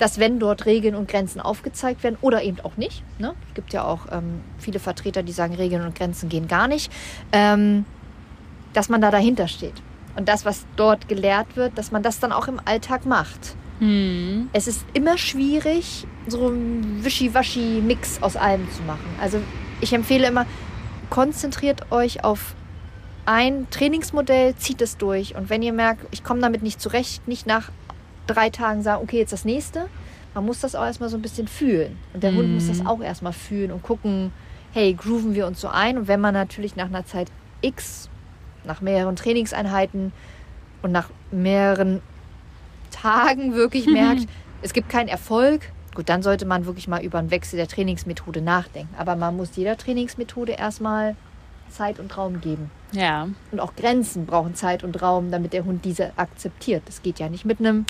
Dass 0.00 0.18
wenn 0.18 0.38
dort 0.38 0.66
Regeln 0.66 0.94
und 0.94 1.08
Grenzen 1.08 1.40
aufgezeigt 1.40 2.02
werden 2.02 2.16
oder 2.20 2.42
eben 2.42 2.60
auch 2.60 2.76
nicht, 2.76 3.02
ne? 3.18 3.34
es 3.48 3.54
gibt 3.54 3.72
ja 3.72 3.84
auch 3.84 4.06
ähm, 4.12 4.40
viele 4.58 4.78
Vertreter, 4.78 5.22
die 5.22 5.32
sagen, 5.32 5.54
Regeln 5.54 5.84
und 5.84 5.94
Grenzen 5.94 6.28
gehen 6.28 6.46
gar 6.46 6.68
nicht, 6.68 6.92
ähm, 7.32 7.84
dass 8.72 8.88
man 8.88 9.00
da 9.00 9.10
dahinter 9.10 9.48
steht. 9.48 9.74
Und 10.18 10.28
das, 10.28 10.44
was 10.44 10.66
dort 10.74 11.06
gelehrt 11.06 11.54
wird, 11.54 11.78
dass 11.78 11.92
man 11.92 12.02
das 12.02 12.18
dann 12.18 12.32
auch 12.32 12.48
im 12.48 12.60
Alltag 12.64 13.06
macht. 13.06 13.54
Hm. 13.78 14.50
Es 14.52 14.66
ist 14.66 14.84
immer 14.92 15.16
schwierig, 15.16 16.08
so 16.26 16.48
einen 16.48 17.04
Wischi-Waschi-Mix 17.04 18.20
aus 18.20 18.34
allem 18.34 18.68
zu 18.72 18.82
machen. 18.82 19.06
Also 19.22 19.38
ich 19.80 19.92
empfehle 19.92 20.26
immer, 20.26 20.44
konzentriert 21.08 21.92
euch 21.92 22.24
auf 22.24 22.56
ein 23.26 23.70
Trainingsmodell, 23.70 24.56
zieht 24.56 24.82
es 24.82 24.96
durch. 24.96 25.36
Und 25.36 25.50
wenn 25.50 25.62
ihr 25.62 25.72
merkt, 25.72 26.04
ich 26.10 26.24
komme 26.24 26.40
damit 26.40 26.64
nicht 26.64 26.80
zurecht, 26.80 27.28
nicht 27.28 27.46
nach 27.46 27.70
drei 28.26 28.50
Tagen 28.50 28.82
sagen, 28.82 29.04
okay, 29.04 29.18
jetzt 29.18 29.32
das 29.32 29.44
nächste. 29.44 29.86
Man 30.34 30.44
muss 30.44 30.58
das 30.58 30.74
auch 30.74 30.84
erstmal 30.84 31.10
so 31.10 31.16
ein 31.16 31.22
bisschen 31.22 31.46
fühlen. 31.46 31.96
Und 32.12 32.24
der 32.24 32.34
Hund 32.34 32.48
muss 32.54 32.66
das 32.66 32.84
auch 32.84 33.00
erstmal 33.00 33.32
fühlen 33.32 33.70
und 33.70 33.84
gucken, 33.84 34.32
hey, 34.72 34.94
grooven 34.94 35.36
wir 35.36 35.46
uns 35.46 35.60
so 35.60 35.68
ein? 35.68 35.96
Und 35.96 36.08
wenn 36.08 36.20
man 36.20 36.34
natürlich 36.34 36.74
nach 36.74 36.86
einer 36.86 37.06
Zeit 37.06 37.30
X, 37.60 38.10
nach 38.64 38.80
mehreren 38.80 39.16
Trainingseinheiten 39.16 40.12
und 40.82 40.92
nach 40.92 41.10
mehreren 41.30 42.00
Tagen 42.90 43.54
wirklich 43.54 43.86
merkt, 43.92 44.26
es 44.62 44.72
gibt 44.72 44.88
keinen 44.88 45.08
Erfolg, 45.08 45.70
gut, 45.94 46.08
dann 46.08 46.22
sollte 46.22 46.46
man 46.46 46.66
wirklich 46.66 46.88
mal 46.88 47.02
über 47.02 47.18
einen 47.18 47.30
Wechsel 47.30 47.56
der 47.56 47.68
Trainingsmethode 47.68 48.40
nachdenken. 48.42 48.94
Aber 48.98 49.16
man 49.16 49.36
muss 49.36 49.56
jeder 49.56 49.76
Trainingsmethode 49.76 50.52
erstmal 50.52 51.16
Zeit 51.70 51.98
und 51.98 52.16
Raum 52.16 52.40
geben. 52.40 52.70
Ja. 52.92 53.28
Und 53.52 53.60
auch 53.60 53.76
Grenzen 53.76 54.26
brauchen 54.26 54.54
Zeit 54.54 54.82
und 54.82 55.00
Raum, 55.02 55.30
damit 55.30 55.52
der 55.52 55.64
Hund 55.64 55.84
diese 55.84 56.12
akzeptiert. 56.16 56.82
Das 56.86 57.02
geht 57.02 57.18
ja 57.18 57.28
nicht 57.28 57.44
mit 57.44 57.60
einem 57.60 57.84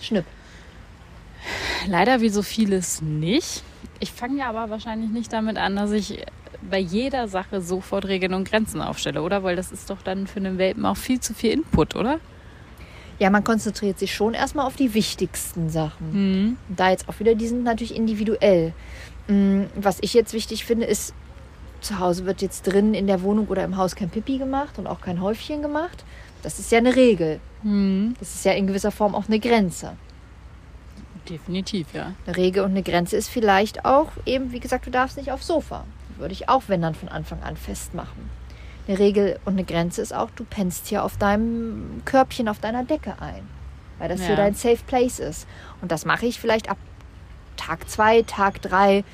Schnipp. 0.00 0.24
Leider 1.86 2.20
wie 2.20 2.28
so 2.28 2.42
vieles 2.42 3.00
nicht. 3.02 3.62
Ich 4.00 4.12
fange 4.12 4.38
ja 4.38 4.48
aber 4.48 4.68
wahrscheinlich 4.70 5.10
nicht 5.10 5.32
damit 5.32 5.56
an, 5.56 5.76
dass 5.76 5.92
ich 5.92 6.24
bei 6.68 6.78
jeder 6.78 7.28
Sache 7.28 7.60
sofort 7.60 8.06
Regeln 8.06 8.34
und 8.34 8.48
Grenzen 8.48 8.80
aufstelle, 8.80 9.22
oder? 9.22 9.42
Weil 9.42 9.56
das 9.56 9.72
ist 9.72 9.90
doch 9.90 10.02
dann 10.02 10.26
für 10.26 10.38
einen 10.38 10.58
Welpen 10.58 10.84
auch 10.84 10.96
viel 10.96 11.20
zu 11.20 11.34
viel 11.34 11.52
Input, 11.52 11.96
oder? 11.96 12.18
Ja, 13.18 13.30
man 13.30 13.44
konzentriert 13.44 13.98
sich 13.98 14.14
schon 14.14 14.34
erstmal 14.34 14.66
auf 14.66 14.76
die 14.76 14.92
wichtigsten 14.92 15.70
Sachen. 15.70 16.12
Hm. 16.12 16.56
Und 16.68 16.78
da 16.78 16.90
jetzt 16.90 17.08
auch 17.08 17.18
wieder, 17.18 17.34
die 17.34 17.48
sind 17.48 17.64
natürlich 17.64 17.94
individuell. 17.96 18.74
Mm, 19.28 19.62
Was 19.74 19.98
ich 20.02 20.12
jetzt 20.12 20.34
wichtig 20.34 20.64
finde, 20.64 20.86
ist, 20.86 21.14
zu 21.80 21.98
Hause 21.98 22.26
wird 22.26 22.42
jetzt 22.42 22.62
drin 22.62 22.94
in 22.94 23.06
der 23.06 23.22
Wohnung 23.22 23.46
oder 23.48 23.64
im 23.64 23.76
Haus 23.76 23.96
kein 23.96 24.10
Pipi 24.10 24.38
gemacht 24.38 24.78
und 24.78 24.86
auch 24.86 25.00
kein 25.00 25.20
Häufchen 25.20 25.62
gemacht. 25.62 26.04
Das 26.42 26.58
ist 26.58 26.70
ja 26.70 26.78
eine 26.78 26.94
Regel. 26.94 27.40
Hm. 27.62 28.14
Das 28.18 28.34
ist 28.34 28.44
ja 28.44 28.52
in 28.52 28.66
gewisser 28.66 28.90
Form 28.90 29.14
auch 29.14 29.28
eine 29.28 29.40
Grenze. 29.40 29.96
Definitiv, 31.28 31.92
ja. 31.92 32.12
Eine 32.26 32.36
Regel 32.36 32.64
und 32.64 32.70
eine 32.70 32.82
Grenze 32.82 33.16
ist 33.16 33.28
vielleicht 33.28 33.84
auch 33.84 34.12
eben, 34.26 34.52
wie 34.52 34.60
gesagt, 34.60 34.86
du 34.86 34.90
darfst 34.90 35.16
nicht 35.16 35.32
aufs 35.32 35.46
Sofa. 35.46 35.84
Würde 36.18 36.32
ich 36.32 36.48
auch, 36.48 36.64
wenn 36.68 36.82
dann 36.82 36.94
von 36.94 37.08
Anfang 37.08 37.42
an 37.42 37.56
festmachen. 37.56 38.30
Eine 38.88 38.98
Regel 38.98 39.38
und 39.44 39.54
eine 39.54 39.64
Grenze 39.64 40.00
ist 40.02 40.14
auch, 40.14 40.30
du 40.36 40.44
pennst 40.44 40.86
hier 40.86 41.04
auf 41.04 41.16
deinem 41.16 42.02
Körbchen, 42.04 42.48
auf 42.48 42.58
deiner 42.60 42.84
Decke 42.84 43.14
ein. 43.20 43.46
Weil 43.98 44.08
das 44.08 44.20
Ja. 44.20 44.28
hier 44.28 44.36
dein 44.36 44.54
Safe 44.54 44.78
Place 44.86 45.18
ist. 45.18 45.46
Und 45.80 45.90
das 45.90 46.04
mache 46.04 46.26
ich 46.26 46.38
vielleicht 46.40 46.68
ab 46.70 46.78
Tag 47.56 47.88
zwei, 47.88 48.22
Tag 48.22 48.62
drei. 48.62 49.04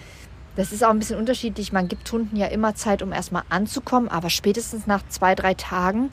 Das 0.57 0.73
ist 0.73 0.85
auch 0.85 0.91
ein 0.91 0.99
bisschen 0.99 1.19
unterschiedlich. 1.19 1.73
Man 1.73 1.89
gibt 1.89 2.11
Hunden 2.13 2.37
ja 2.37 2.47
immer 2.49 2.75
Zeit, 2.75 3.01
um 3.03 3.13
erstmal 3.13 3.45
anzukommen, 3.49 4.09
aber 4.09 4.29
spätestens 4.29 4.87
nach 4.87 5.03
zwei, 5.09 5.35
drei 5.35 5.55
Tagen 5.55 6.11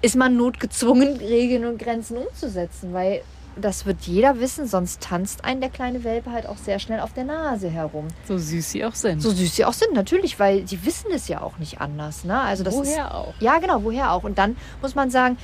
ist 0.00 0.14
man 0.14 0.36
notgezwungen, 0.36 1.16
Regeln 1.20 1.64
und 1.64 1.78
Grenzen 1.78 2.16
umzusetzen, 2.18 2.92
weil 2.92 3.22
das 3.58 3.86
wird 3.86 4.02
jeder 4.02 4.40
wissen, 4.40 4.66
sonst 4.66 5.00
tanzt 5.00 5.44
ein 5.44 5.60
der 5.60 5.70
kleine 5.70 6.04
Welpe 6.04 6.30
halt 6.30 6.46
auch 6.46 6.56
sehr 6.56 6.78
schnell 6.78 7.00
auf 7.00 7.12
der 7.12 7.24
Nase 7.24 7.68
herum. 7.68 8.08
So 8.26 8.38
süß 8.38 8.70
sie 8.70 8.84
auch 8.84 8.94
sind. 8.94 9.20
So 9.20 9.30
süß 9.30 9.56
sie 9.56 9.64
auch 9.64 9.72
sind, 9.72 9.94
natürlich, 9.94 10.38
weil 10.38 10.66
sie 10.66 10.84
wissen 10.84 11.10
es 11.12 11.28
ja 11.28 11.40
auch 11.40 11.58
nicht 11.58 11.80
anders. 11.80 12.24
Ne? 12.24 12.38
Also 12.40 12.64
das 12.64 12.74
Woher 12.74 13.06
ist, 13.06 13.14
auch? 13.14 13.34
Ja, 13.40 13.58
genau, 13.58 13.84
woher 13.84 14.12
auch. 14.12 14.24
Und 14.24 14.38
dann 14.38 14.56
muss 14.82 14.94
man 14.94 15.10
sagen, 15.10 15.36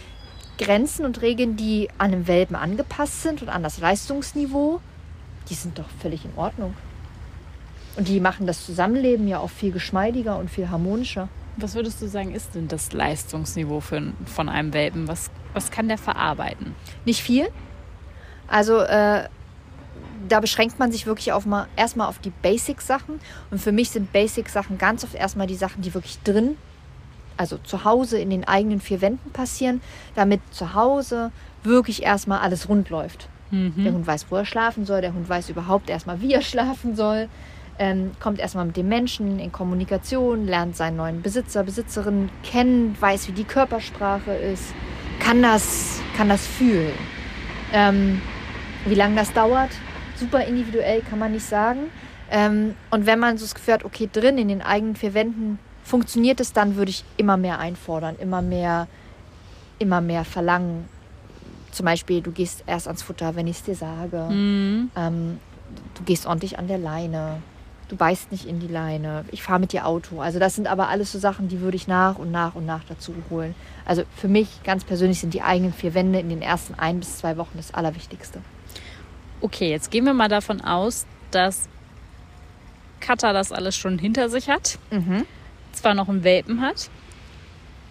Grenzen 0.59 1.05
und 1.05 1.21
Regeln, 1.23 1.57
die 1.57 1.89
an 1.99 2.13
einem 2.13 2.27
Welpen 2.27 2.57
angepasst 2.57 3.23
sind 3.23 3.43
und 3.43 3.49
an 3.49 3.63
das 3.63 3.79
Leistungsniveau, 3.79 4.81
die 5.49 5.55
sind 5.55 5.79
doch 5.79 5.89
völlig 6.01 6.25
in 6.25 6.33
Ordnung. 6.37 6.75
Und 7.97 8.09
die 8.09 8.21
machen 8.21 8.47
das 8.47 8.65
Zusammenleben 8.65 9.29
ja 9.29 9.39
auch 9.39 9.51
viel 9.51 9.73
geschmeidiger 9.73 10.39
und 10.39 10.51
viel 10.51 10.71
harmonischer. 10.71 11.29
Was 11.57 11.75
würdest 11.75 12.03
du 12.03 12.09
sagen, 12.09 12.35
ist 12.35 12.55
denn 12.55 12.67
das 12.67 12.93
Leistungsniveau 12.93 13.81
für, 13.81 14.13
von 14.27 14.49
einem 14.49 14.73
Welpen? 14.73 15.07
Was, 15.07 15.31
was 15.53 15.71
kann 15.71 15.87
der 15.87 15.99
verarbeiten? 15.99 16.75
Nicht 17.05 17.23
viel. 17.23 17.49
Also 18.49 18.79
äh, 18.79 19.29
da 20.29 20.41
beschränkt 20.41 20.79
man 20.79 20.93
sich 20.93 21.07
wirklich 21.07 21.33
auf 21.33 21.47
mal, 21.47 21.67
erstmal 21.77 22.09
auf 22.09 22.19
die 22.19 22.31
Basic-Sachen. 22.31 23.21
Und 23.51 23.61
für 23.61 23.73
mich 23.73 23.91
sind 23.91 24.13
Basic-Sachen 24.13 24.79
ganz 24.79 25.05
oft 25.05 25.15
erstmal 25.15 25.47
die 25.47 25.55
Sachen, 25.55 25.83
die 25.83 25.95
wirklich 25.95 26.19
drin, 26.23 26.57
also 27.37 27.59
zu 27.59 27.85
Hause 27.85 28.19
in 28.19 28.31
den 28.31 28.47
eigenen 28.47 28.81
vier 28.81 29.01
Wänden 29.01 29.31
passieren, 29.33 29.81
damit 30.15 30.41
zu 30.51 30.75
Hause 30.75 31.33
wirklich 31.63 32.03
erstmal 32.03 32.41
alles 32.41 32.69
rund 32.69 32.91
läuft. 32.91 33.29
Der 33.85 33.93
Hund 33.93 34.07
weiß, 34.07 34.27
wo 34.31 34.37
er 34.37 34.45
schlafen 34.45 34.85
soll, 34.87 35.01
der 35.01 35.15
Hund 35.15 35.29
weiß 35.29 35.51
überhaupt 35.51 35.91
erstmal, 35.91 36.21
wie 36.21 36.33
er 36.33 36.43
schlafen 36.43 36.97
soll, 36.97 37.29
ähm, 37.79 38.13
kommt 38.21 38.39
erstmal 38.39 38.67
mit 38.67 38.77
dem 38.77 38.89
Menschen 38.89 39.41
in 39.41 39.51
Kommunikation, 39.51 40.47
lernt 40.47 40.77
seinen 40.77 40.97
neuen 40.97 41.23
Besitzer, 41.23 41.65
Besitzerin 41.65 42.31
kennen, 42.45 42.97
weiß, 43.01 43.29
wie 43.29 43.33
die 43.33 43.45
Körpersprache 43.45 44.33
ist, 44.33 44.73
kann 45.19 45.43
das, 45.43 46.01
kann 46.17 46.29
das 46.29 46.47
fühlen. 46.47 46.93
Ähm, 47.73 48.21
wie 48.87 48.95
lange 48.95 49.17
das 49.17 49.33
dauert, 49.33 49.71
super 50.17 50.45
individuell, 50.45 51.03
kann 51.03 51.19
man 51.19 51.33
nicht 51.33 51.47
sagen. 51.47 51.91
Ähm, 52.31 52.75
und 52.91 53.07
wenn 53.07 53.19
man 53.19 53.39
so 53.39 53.45
das 53.45 53.55
Gefühl 53.55 53.75
hat, 53.75 53.85
okay, 53.85 54.09
drin 54.13 54.39
in 54.39 54.49
den 54.49 54.63
eigenen 54.63 54.97
vier 54.97 55.15
Wänden 55.15 55.59
funktioniert 55.83 56.41
es, 56.41 56.53
dann 56.53 56.77
würde 56.77 56.91
ich 56.91 57.05
immer 57.17 57.37
mehr 57.37 57.59
einfordern, 57.59 58.17
immer 58.19 58.43
mehr, 58.43 58.89
immer 59.79 60.01
mehr 60.01 60.25
verlangen. 60.25 60.89
Zum 61.71 61.87
Beispiel, 61.87 62.23
du 62.23 62.31
gehst 62.31 62.65
erst 62.67 62.87
ans 62.87 63.03
Futter, 63.03 63.37
wenn 63.37 63.47
ich 63.47 63.59
es 63.59 63.63
dir 63.65 63.75
sage. 63.75 64.29
Mhm. 64.31 64.91
Ähm, 64.97 65.39
du 65.95 66.03
gehst 66.05 66.27
ordentlich 66.27 66.59
an 66.59 66.69
der 66.69 66.79
Leine. 66.79 67.43
Du 67.89 67.97
beißt 67.97 68.33
nicht 68.33 68.47
in 68.47 68.61
die 68.61 68.69
Leine. 68.69 69.25
Ich 69.31 69.43
fahre 69.43 69.61
mit 69.61 69.73
dir 69.73 69.87
Auto. 69.87 70.21
Also 70.21 70.39
das 70.39 70.55
sind 70.55 70.67
aber 70.67 70.89
alles 70.89 71.13
so 71.13 71.19
Sachen, 71.19 71.49
die 71.49 71.61
würde 71.61 71.77
ich 71.77 71.87
nach 71.87 72.17
und 72.19 72.31
nach 72.31 72.55
und 72.55 72.65
nach 72.65 72.83
dazu 72.89 73.15
holen. 73.29 73.55
Also 73.85 74.05
für 74.17 74.29
mich 74.29 74.63
ganz 74.63 74.85
persönlich 74.85 75.21
sind 75.21 75.35
die 75.35 75.43
eigenen 75.43 75.73
vier 75.73 75.93
Wände 75.93 76.19
in 76.19 76.31
den 76.31 76.41
ersten 76.41 76.75
ein 76.75 77.01
bis 77.01 77.19
zwei 77.19 77.37
Wochen 77.37 77.57
das 77.57 77.75
Allerwichtigste. 77.75 78.41
Okay, 79.45 79.69
jetzt 79.69 79.91
gehen 79.91 80.07
wir 80.07 80.15
mal 80.15 80.31
davon 80.31 80.63
aus, 80.63 81.05
dass 81.31 81.69
Katha 83.01 83.35
das 83.35 83.53
alles 83.53 83.77
schon 83.77 83.99
hinter 83.99 84.31
sich 84.31 84.49
hat. 84.49 84.79
Mhm. 84.91 85.27
Zwar 85.73 85.93
noch 85.93 86.09
einen 86.09 86.25
Welpen 86.25 86.63
hat, 86.63 86.89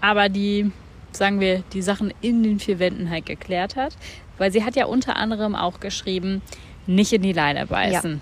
aber 0.01 0.29
die, 0.29 0.71
sagen 1.11 1.39
wir, 1.39 1.63
die 1.71 1.83
Sachen 1.83 2.11
in 2.21 2.41
den 2.41 2.59
vier 2.59 2.79
Wänden 2.79 3.11
halt 3.11 3.27
geklärt 3.27 3.75
hat. 3.75 3.95
Weil 4.39 4.51
sie 4.51 4.63
hat 4.63 4.75
ja 4.75 4.85
unter 4.85 5.15
anderem 5.15 5.55
auch 5.55 5.79
geschrieben, 5.79 6.41
nicht 6.87 7.13
in 7.13 7.21
die 7.21 7.33
Leine 7.33 7.67
beißen. 7.67 8.19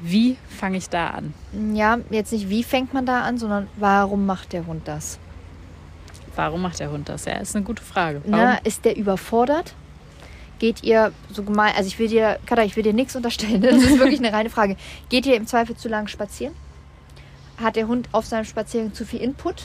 Wie 0.00 0.36
fange 0.48 0.78
ich 0.78 0.88
da 0.88 1.10
an? 1.10 1.34
Ja, 1.72 2.00
jetzt 2.10 2.32
nicht 2.32 2.48
wie 2.48 2.64
fängt 2.64 2.92
man 2.92 3.06
da 3.06 3.22
an, 3.22 3.38
sondern 3.38 3.68
warum 3.76 4.26
macht 4.26 4.52
der 4.52 4.66
Hund 4.66 4.88
das? 4.88 5.20
Warum 6.34 6.62
macht 6.62 6.80
der 6.80 6.90
Hund 6.90 7.08
das? 7.08 7.26
Ja, 7.26 7.34
ist 7.34 7.54
eine 7.54 7.64
gute 7.64 7.84
Frage. 7.84 8.22
Warum? 8.24 8.44
Na, 8.44 8.56
ist 8.64 8.84
der 8.84 8.96
überfordert? 8.96 9.76
Geht 10.62 10.84
ihr 10.84 11.10
so 11.28 11.42
gemein, 11.42 11.72
also 11.76 11.88
ich 11.88 11.98
will 11.98 12.06
dir, 12.06 12.38
Katha, 12.46 12.62
ich 12.62 12.76
will 12.76 12.84
dir 12.84 12.92
nichts 12.92 13.16
unterstellen, 13.16 13.58
ne? 13.62 13.70
das 13.72 13.82
ist 13.82 13.98
wirklich 13.98 14.20
eine 14.20 14.32
reine 14.32 14.48
Frage. 14.48 14.76
Geht 15.08 15.26
ihr 15.26 15.34
im 15.34 15.48
Zweifel 15.48 15.76
zu 15.76 15.88
lang 15.88 16.06
spazieren? 16.06 16.54
Hat 17.60 17.74
der 17.74 17.88
Hund 17.88 18.08
auf 18.12 18.26
seinem 18.26 18.44
Spaziergang 18.44 18.94
zu 18.94 19.04
viel 19.04 19.20
Input? 19.20 19.64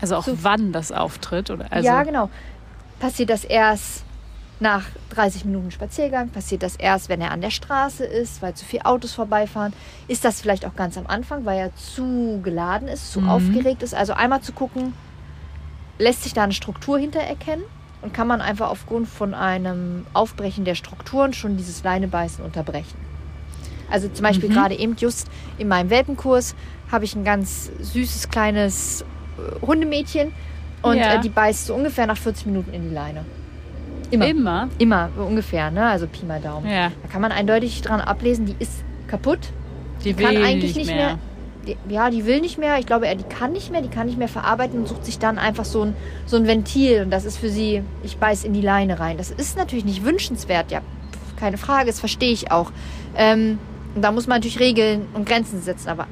also 0.00 0.16
auch 0.16 0.24
so- 0.24 0.38
wann 0.42 0.72
das 0.72 0.90
auftritt? 0.90 1.50
Oder 1.50 1.70
also, 1.70 1.86
ja, 1.86 2.02
genau. 2.02 2.30
Passiert 2.98 3.28
das 3.28 3.44
erst 3.44 4.04
nach 4.58 4.84
30 5.10 5.44
Minuten 5.44 5.70
Spaziergang? 5.70 6.30
Passiert 6.30 6.62
das 6.62 6.74
erst, 6.76 7.10
wenn 7.10 7.20
er 7.20 7.30
an 7.32 7.42
der 7.42 7.50
Straße 7.50 8.06
ist, 8.06 8.40
weil 8.40 8.54
zu 8.54 8.64
viele 8.64 8.86
Autos 8.86 9.12
vorbeifahren? 9.12 9.74
Ist 10.08 10.24
das 10.24 10.40
vielleicht 10.40 10.64
auch 10.64 10.76
ganz 10.76 10.96
am 10.96 11.06
Anfang, 11.08 11.44
weil 11.44 11.58
er 11.58 11.76
zu 11.76 12.40
geladen 12.42 12.88
ist, 12.88 13.12
zu 13.12 13.20
Mhm. 13.20 13.28
aufgeregt 13.28 13.82
ist? 13.82 13.94
Also 13.94 14.14
einmal 14.14 14.40
zu 14.40 14.52
gucken, 14.52 14.94
lässt 15.98 16.22
sich 16.22 16.32
da 16.32 16.44
eine 16.44 16.54
Struktur 16.54 16.98
hinter 16.98 17.20
erkennen? 17.20 17.64
Und 18.00 18.14
kann 18.14 18.28
man 18.28 18.40
einfach 18.40 18.70
aufgrund 18.70 19.08
von 19.08 19.34
einem 19.34 20.06
Aufbrechen 20.12 20.64
der 20.64 20.74
Strukturen 20.76 21.32
schon 21.32 21.56
dieses 21.56 21.82
Leinebeißen 21.82 22.44
unterbrechen? 22.44 22.96
Also 23.90 24.08
zum 24.08 24.22
Beispiel 24.22 24.48
Mhm. 24.50 24.52
gerade 24.54 24.74
eben 24.78 24.96
just 24.98 25.28
in 25.58 25.66
meinem 25.68 25.90
Welpenkurs 25.90 26.54
habe 26.92 27.04
ich 27.04 27.14
ein 27.16 27.24
ganz 27.24 27.70
süßes 27.80 28.28
kleines 28.28 29.02
äh, 29.02 29.66
Hundemädchen 29.66 30.30
und 30.82 30.96
Ja. 30.98 31.14
äh, 31.14 31.20
die 31.20 31.28
beißt 31.28 31.66
so 31.66 31.74
ungefähr 31.74 32.06
nach 32.06 32.16
40 32.18 32.46
Minuten 32.46 32.72
in 32.72 32.88
die 32.88 32.94
Leine. 32.94 33.24
Immer. 34.10 34.26
Immer. 34.28 34.68
Immer, 34.78 35.10
ungefähr, 35.18 35.70
ne? 35.70 35.86
Also 35.86 36.06
Pi 36.06 36.24
mal 36.24 36.40
Daumen. 36.40 36.66
Ja, 36.70 36.92
Da 37.02 37.08
kann 37.08 37.20
man 37.20 37.32
eindeutig 37.32 37.82
dran 37.82 38.00
ablesen, 38.00 38.46
die 38.46 38.54
ist 38.58 38.84
kaputt. 39.06 39.38
die 40.04 40.14
kann 40.14 40.34
will 40.34 40.44
eigentlich 40.44 40.76
nicht 40.76 40.86
nicht 40.86 40.94
mehr. 40.94 41.18
Die, 41.68 41.76
ja, 41.88 42.08
die 42.08 42.24
will 42.24 42.40
nicht 42.40 42.58
mehr. 42.58 42.78
Ich 42.78 42.86
glaube, 42.86 43.06
er, 43.06 43.14
die 43.14 43.24
kann 43.24 43.52
nicht 43.52 43.70
mehr. 43.70 43.82
Die 43.82 43.88
kann 43.88 44.06
nicht 44.06 44.18
mehr 44.18 44.28
verarbeiten 44.28 44.80
und 44.80 44.88
sucht 44.88 45.04
sich 45.04 45.18
dann 45.18 45.38
einfach 45.38 45.64
so 45.64 45.82
ein, 45.82 45.94
so 46.26 46.36
ein 46.36 46.46
Ventil. 46.46 47.02
Und 47.02 47.10
das 47.10 47.24
ist 47.24 47.36
für 47.36 47.50
sie, 47.50 47.82
ich 48.02 48.16
beiß 48.16 48.44
in 48.44 48.54
die 48.54 48.62
Leine 48.62 48.98
rein. 48.98 49.18
Das 49.18 49.30
ist 49.30 49.56
natürlich 49.56 49.84
nicht 49.84 50.04
wünschenswert. 50.04 50.70
Ja, 50.70 50.80
keine 51.36 51.58
Frage, 51.58 51.86
das 51.86 52.00
verstehe 52.00 52.32
ich 52.32 52.50
auch. 52.50 52.72
Ähm, 53.16 53.58
und 53.94 54.02
da 54.02 54.10
muss 54.10 54.26
man 54.26 54.38
natürlich 54.38 54.58
Regeln 54.60 55.06
und 55.12 55.28
Grenzen 55.28 55.60
setzen. 55.60 55.88
Aber 55.88 56.06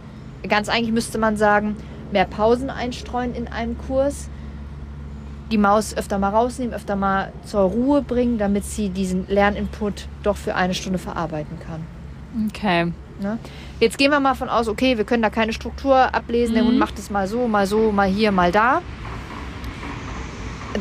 ganz 0.47 0.69
eigentlich 0.69 0.93
müsste 0.93 1.19
man 1.19 1.37
sagen, 1.37 1.77
mehr 2.13 2.27
Pausen 2.27 2.71
einstreuen 2.71 3.35
in 3.35 3.49
einem 3.49 3.77
Kurs. 3.79 4.29
Die 5.51 5.59
Maus 5.59 5.97
öfter 5.97 6.19
mal 6.19 6.31
rausnehmen, 6.31 6.75
öfter 6.75 6.97
mal 6.97 7.33
zur 7.45 7.63
Ruhe 7.63 8.03
bringen, 8.03 8.37
damit 8.37 8.65
sie 8.65 8.91
diesen 8.91 9.27
Lerninput 9.29 10.09
doch 10.23 10.37
für 10.37 10.55
eine 10.55 10.75
Stunde 10.75 10.99
verarbeiten 10.99 11.59
kann. 11.61 11.83
Okay. 12.49 12.93
Ne? 13.21 13.39
Jetzt 13.81 13.99
gehen 13.99 14.11
wir 14.11 14.21
mal 14.21 14.35
von 14.35 14.49
aus, 14.49 14.69
okay, 14.69 14.97
wir 14.97 15.05
können 15.05 15.23
da 15.23 15.31
keine 15.31 15.53
Struktur 15.53 16.15
ablesen, 16.15 16.55
der 16.55 16.63
Mhm. 16.65 16.69
Hund 16.69 16.79
macht 16.79 16.99
es 16.99 17.11
mal 17.11 17.27
so, 17.27 17.49
mal 17.49 17.67
so, 17.67 17.93
mal 17.93 18.09
hier, 18.09 18.33
mal 18.33 18.53
da. 18.53 18.83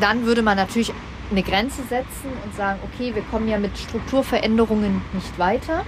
Dann 0.00 0.26
würde 0.26 0.42
man 0.42 0.56
natürlich 0.56 0.92
eine 1.30 1.42
Grenze 1.42 1.82
setzen 1.82 2.30
und 2.44 2.54
sagen, 2.54 2.78
okay, 2.84 3.14
wir 3.14 3.22
kommen 3.22 3.48
ja 3.48 3.58
mit 3.58 3.76
Strukturveränderungen 3.76 5.02
nicht 5.12 5.38
weiter. 5.38 5.84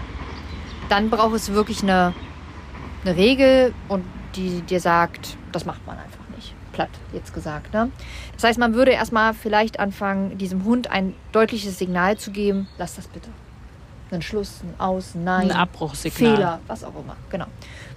Dann 0.88 1.10
braucht 1.10 1.34
es 1.36 1.52
wirklich 1.52 1.82
eine, 1.82 2.14
eine 3.04 3.16
Regel 3.16 3.74
und 3.88 4.04
die 4.34 4.62
dir 4.62 4.80
sagt, 4.80 5.36
das 5.52 5.64
macht 5.64 5.86
man 5.86 5.96
einfach 5.98 6.24
nicht. 6.36 6.54
Platt 6.72 6.90
jetzt 7.12 7.34
gesagt. 7.34 7.72
Ne? 7.74 7.90
Das 8.34 8.44
heißt, 8.44 8.58
man 8.58 8.74
würde 8.74 8.92
erstmal 8.92 9.34
vielleicht 9.34 9.78
anfangen, 9.80 10.38
diesem 10.38 10.64
Hund 10.64 10.90
ein 10.90 11.14
deutliches 11.32 11.78
Signal 11.78 12.16
zu 12.16 12.30
geben, 12.30 12.68
lass 12.78 12.96
das 12.96 13.06
bitte. 13.06 13.28
Einen 14.10 14.22
Schluss, 14.22 14.60
ein 14.62 14.80
Aus, 14.80 15.14
ein 15.14 15.24
Nein. 15.24 15.50
Ein 15.50 15.56
Abbruchsignal. 15.56 16.36
Fehler, 16.36 16.60
was 16.66 16.84
auch 16.84 16.94
immer. 16.94 17.16
Genau. 17.30 17.46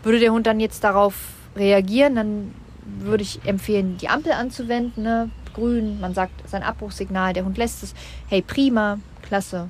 Würde 0.03 0.20
der 0.20 0.32
Hund 0.32 0.46
dann 0.46 0.60
jetzt 0.60 0.84
darauf 0.84 1.15
reagieren, 1.56 2.15
dann 2.15 2.53
würde 3.00 3.24
ich 3.24 3.39
empfehlen, 3.46 3.98
die 3.98 4.10
Ampel 4.10 4.34
anzuwenden. 4.34 5.03
Ne? 5.03 5.30
Grün, 5.53 6.00
man 6.00 6.13
sagt 6.13 6.48
sein 6.50 6.63
Abbruchsignal, 6.63 7.34
der 7.34 7.46
Hund 7.46 7.58
lässt 7.58 7.84
es. 7.84 7.94
Hey, 8.27 8.41
prima, 8.41 9.00
klasse. 9.22 9.70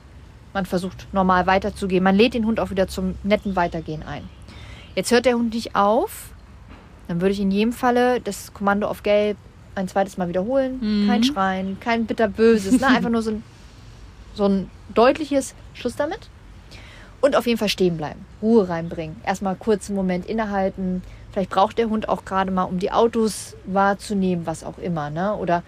Man 0.54 0.66
versucht 0.66 1.08
normal 1.14 1.48
weiterzugehen. 1.48 2.04
Man 2.04 2.16
lädt 2.16 2.34
den 2.34 2.46
Hund 2.46 2.60
auch 2.60 2.72
wieder 2.72 2.88
zum 2.88 3.16
netten 3.24 3.56
Weitergehen 3.56 4.04
ein. 4.04 4.24
Jetzt 4.96 5.12
hört 5.12 5.26
der 5.26 5.36
Hund 5.36 5.54
nicht 5.54 5.76
auf. 5.76 6.30
Dann 7.08 7.22
würde 7.22 7.34
ich 7.34 7.40
in 7.40 7.52
jedem 7.52 7.74
Falle 7.74 8.20
das 8.22 8.54
Kommando 8.54 8.88
auf 8.88 9.04
Gelb 9.04 9.38
ein 9.76 9.88
zweites 9.88 10.18
Mal 10.18 10.28
wiederholen. 10.28 10.80
Mhm. 10.82 11.08
Kein 11.08 11.24
Schreien, 11.24 11.80
kein 11.80 12.06
bitterböses. 12.06 12.80
Ne? 12.80 12.88
Einfach 12.96 13.10
nur 13.10 13.22
so 13.22 13.32
ein, 13.32 13.44
so 14.36 14.46
ein 14.46 14.70
deutliches 14.94 15.56
Schluss 15.74 15.96
damit. 15.96 16.30
Und 17.22 17.36
auf 17.36 17.46
jeden 17.46 17.60
Fall 17.60 17.70
stehen 17.70 17.98
bleiben. 17.98 18.26
Ruhe 18.42 18.68
reinbringen. 18.68 19.22
Erstmal 19.24 19.56
kurz 19.56 19.90
einen 19.90 19.96
Moment 19.96 20.26
innehalten. 20.26 21.04
Vielleicht 21.32 21.52
braucht 21.52 21.78
der 21.78 21.90
Hund 21.90 22.10
auch 22.10 22.26
gerade 22.26 22.50
mal, 22.50 22.64
um 22.64 22.80
die 22.80 22.92
Autos 22.92 23.56
wahrzunehmen, 23.66 24.48
was 24.48 24.64
auch 24.64 24.80
immer. 24.80 25.12
Ne? 25.12 25.36
Oder 25.36 25.64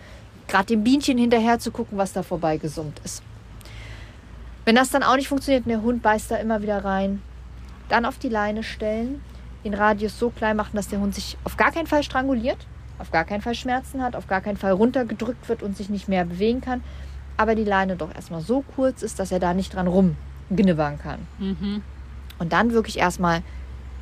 gerade 0.47 0.65
dem 0.65 0.83
Bienchen 0.83 1.17
hinterher 1.17 1.59
zu 1.59 1.71
gucken, 1.71 1.97
was 1.97 2.11
da 2.11 2.23
vorbei 2.23 2.57
gesummt 2.57 2.99
ist. 3.03 3.21
Wenn 4.65 4.75
das 4.75 4.89
dann 4.89 5.03
auch 5.03 5.15
nicht 5.15 5.27
funktioniert 5.27 5.65
und 5.65 5.69
der 5.69 5.81
Hund 5.81 6.01
beißt 6.01 6.31
da 6.31 6.37
immer 6.37 6.61
wieder 6.61 6.83
rein, 6.83 7.21
dann 7.89 8.05
auf 8.05 8.17
die 8.17 8.29
Leine 8.29 8.63
stellen, 8.63 9.21
den 9.63 9.73
Radius 9.73 10.17
so 10.17 10.29
klein 10.29 10.55
machen, 10.55 10.75
dass 10.75 10.87
der 10.87 10.99
Hund 10.99 11.13
sich 11.13 11.37
auf 11.43 11.57
gar 11.57 11.71
keinen 11.71 11.87
Fall 11.87 12.03
stranguliert, 12.03 12.57
auf 12.97 13.11
gar 13.11 13.25
keinen 13.25 13.41
Fall 13.41 13.55
Schmerzen 13.55 14.01
hat, 14.01 14.15
auf 14.15 14.27
gar 14.27 14.41
keinen 14.41 14.57
Fall 14.57 14.71
runtergedrückt 14.71 15.49
wird 15.49 15.63
und 15.63 15.75
sich 15.75 15.89
nicht 15.89 16.07
mehr 16.07 16.25
bewegen 16.25 16.61
kann, 16.61 16.83
aber 17.37 17.55
die 17.55 17.63
Leine 17.63 17.95
doch 17.95 18.13
erstmal 18.13 18.41
so 18.41 18.63
kurz 18.75 19.01
ist, 19.01 19.19
dass 19.19 19.31
er 19.31 19.39
da 19.39 19.53
nicht 19.53 19.73
dran 19.73 20.15
gnibbern 20.49 20.99
kann. 20.99 21.19
Mhm. 21.39 21.81
Und 22.39 22.53
dann 22.53 22.71
wirklich 22.71 22.99
erstmal 22.99 23.41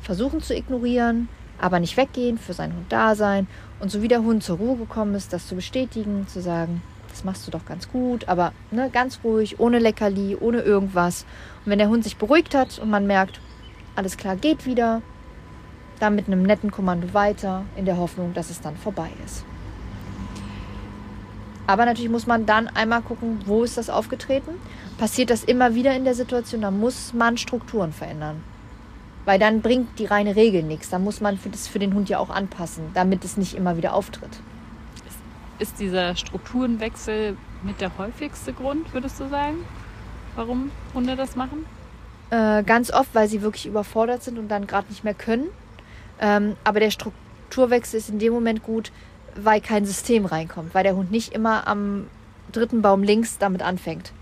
versuchen 0.02 0.42
zu 0.42 0.54
ignorieren, 0.54 1.28
aber 1.60 1.80
nicht 1.80 1.96
weggehen, 1.96 2.38
für 2.38 2.52
seinen 2.52 2.74
Hund 2.74 2.86
da 2.90 3.14
sein. 3.14 3.46
Und 3.80 3.90
so 3.90 4.02
wie 4.02 4.08
der 4.08 4.22
Hund 4.22 4.42
zur 4.42 4.58
Ruhe 4.58 4.76
gekommen 4.76 5.14
ist, 5.14 5.32
das 5.32 5.46
zu 5.46 5.54
bestätigen, 5.54 6.26
zu 6.28 6.40
sagen, 6.40 6.82
das 7.08 7.24
machst 7.24 7.46
du 7.46 7.50
doch 7.50 7.66
ganz 7.66 7.88
gut, 7.90 8.28
aber 8.28 8.52
ne, 8.70 8.90
ganz 8.90 9.20
ruhig, 9.22 9.60
ohne 9.60 9.78
Leckerli, 9.78 10.36
ohne 10.40 10.60
irgendwas. 10.60 11.24
Und 11.64 11.70
wenn 11.70 11.78
der 11.78 11.88
Hund 11.88 12.04
sich 12.04 12.16
beruhigt 12.16 12.54
hat 12.54 12.78
und 12.78 12.90
man 12.90 13.06
merkt, 13.06 13.40
alles 13.94 14.16
klar, 14.16 14.36
geht 14.36 14.66
wieder, 14.66 15.02
dann 16.00 16.14
mit 16.14 16.26
einem 16.26 16.42
netten 16.42 16.70
Kommando 16.70 17.12
weiter, 17.14 17.64
in 17.76 17.84
der 17.84 17.98
Hoffnung, 17.98 18.34
dass 18.34 18.50
es 18.50 18.60
dann 18.60 18.76
vorbei 18.76 19.10
ist. 19.24 19.44
Aber 21.66 21.86
natürlich 21.86 22.10
muss 22.10 22.26
man 22.26 22.46
dann 22.46 22.68
einmal 22.68 23.02
gucken, 23.02 23.40
wo 23.46 23.62
ist 23.62 23.78
das 23.78 23.88
aufgetreten. 23.88 24.52
Passiert 24.98 25.30
das 25.30 25.44
immer 25.44 25.74
wieder 25.74 25.94
in 25.94 26.04
der 26.04 26.14
Situation, 26.14 26.60
dann 26.60 26.78
muss 26.78 27.14
man 27.14 27.38
Strukturen 27.38 27.92
verändern. 27.92 28.42
Weil 29.24 29.38
dann 29.38 29.62
bringt 29.62 29.98
die 29.98 30.06
reine 30.06 30.34
Regel 30.34 30.62
nichts. 30.64 30.90
Dann 30.90 31.04
muss 31.04 31.20
man 31.20 31.38
für 31.38 31.48
das 31.48 31.68
für 31.68 31.78
den 31.78 31.94
Hund 31.94 32.08
ja 32.08 32.18
auch 32.18 32.30
anpassen, 32.30 32.84
damit 32.94 33.24
es 33.24 33.36
nicht 33.36 33.54
immer 33.54 33.76
wieder 33.76 33.94
auftritt. 33.94 34.40
Ist 35.58 35.78
dieser 35.78 36.16
Strukturenwechsel 36.16 37.36
mit 37.62 37.80
der 37.80 37.96
häufigste 37.96 38.52
Grund, 38.52 38.92
würdest 38.92 39.20
du 39.20 39.28
sagen, 39.28 39.64
warum 40.34 40.72
Hunde 40.94 41.14
das 41.14 41.36
machen? 41.36 41.64
Äh, 42.30 42.64
ganz 42.64 42.92
oft, 42.92 43.14
weil 43.14 43.28
sie 43.28 43.42
wirklich 43.42 43.66
überfordert 43.66 44.22
sind 44.22 44.38
und 44.38 44.48
dann 44.48 44.66
gerade 44.66 44.88
nicht 44.88 45.04
mehr 45.04 45.14
können. 45.14 45.48
Ähm, 46.18 46.56
aber 46.64 46.80
der 46.80 46.90
Strukturwechsel 46.90 47.98
ist 47.98 48.08
in 48.08 48.18
dem 48.18 48.32
Moment 48.32 48.62
gut, 48.62 48.90
weil 49.36 49.60
kein 49.60 49.84
System 49.84 50.26
reinkommt, 50.26 50.74
weil 50.74 50.84
der 50.84 50.96
Hund 50.96 51.10
nicht 51.10 51.32
immer 51.32 51.66
am 51.66 52.06
dritten 52.52 52.82
Baum 52.82 53.02
links 53.02 53.38
damit 53.38 53.62
anfängt. 53.62 54.12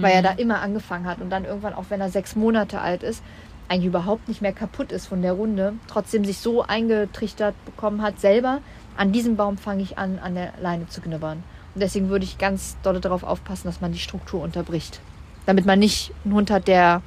Weil 0.00 0.12
er 0.12 0.22
da 0.22 0.30
immer 0.30 0.60
angefangen 0.60 1.04
hat 1.04 1.20
und 1.20 1.28
dann 1.28 1.44
irgendwann, 1.44 1.74
auch 1.74 1.86
wenn 1.90 2.00
er 2.00 2.08
sechs 2.08 2.36
Monate 2.36 2.80
alt 2.80 3.02
ist, 3.02 3.22
eigentlich 3.68 3.86
überhaupt 3.86 4.28
nicht 4.28 4.40
mehr 4.40 4.52
kaputt 4.52 4.92
ist 4.92 5.06
von 5.06 5.22
der 5.22 5.32
Runde, 5.32 5.74
trotzdem 5.88 6.24
sich 6.24 6.38
so 6.38 6.62
eingetrichtert 6.62 7.54
bekommen 7.64 8.02
hat, 8.02 8.20
selber, 8.20 8.60
an 8.96 9.12
diesem 9.12 9.36
Baum 9.36 9.58
fange 9.58 9.82
ich 9.82 9.98
an, 9.98 10.18
an 10.18 10.34
der 10.34 10.52
Leine 10.60 10.88
zu 10.88 11.00
knibbern. 11.00 11.42
Und 11.74 11.80
deswegen 11.80 12.08
würde 12.08 12.24
ich 12.24 12.38
ganz 12.38 12.76
doll 12.82 13.00
darauf 13.00 13.24
aufpassen, 13.24 13.66
dass 13.66 13.80
man 13.80 13.92
die 13.92 13.98
Struktur 13.98 14.42
unterbricht. 14.42 15.00
Damit 15.46 15.66
man 15.66 15.78
nicht 15.78 16.12
einen 16.24 16.34
Hund 16.34 16.50
hat, 16.50 16.68
der 16.68 17.02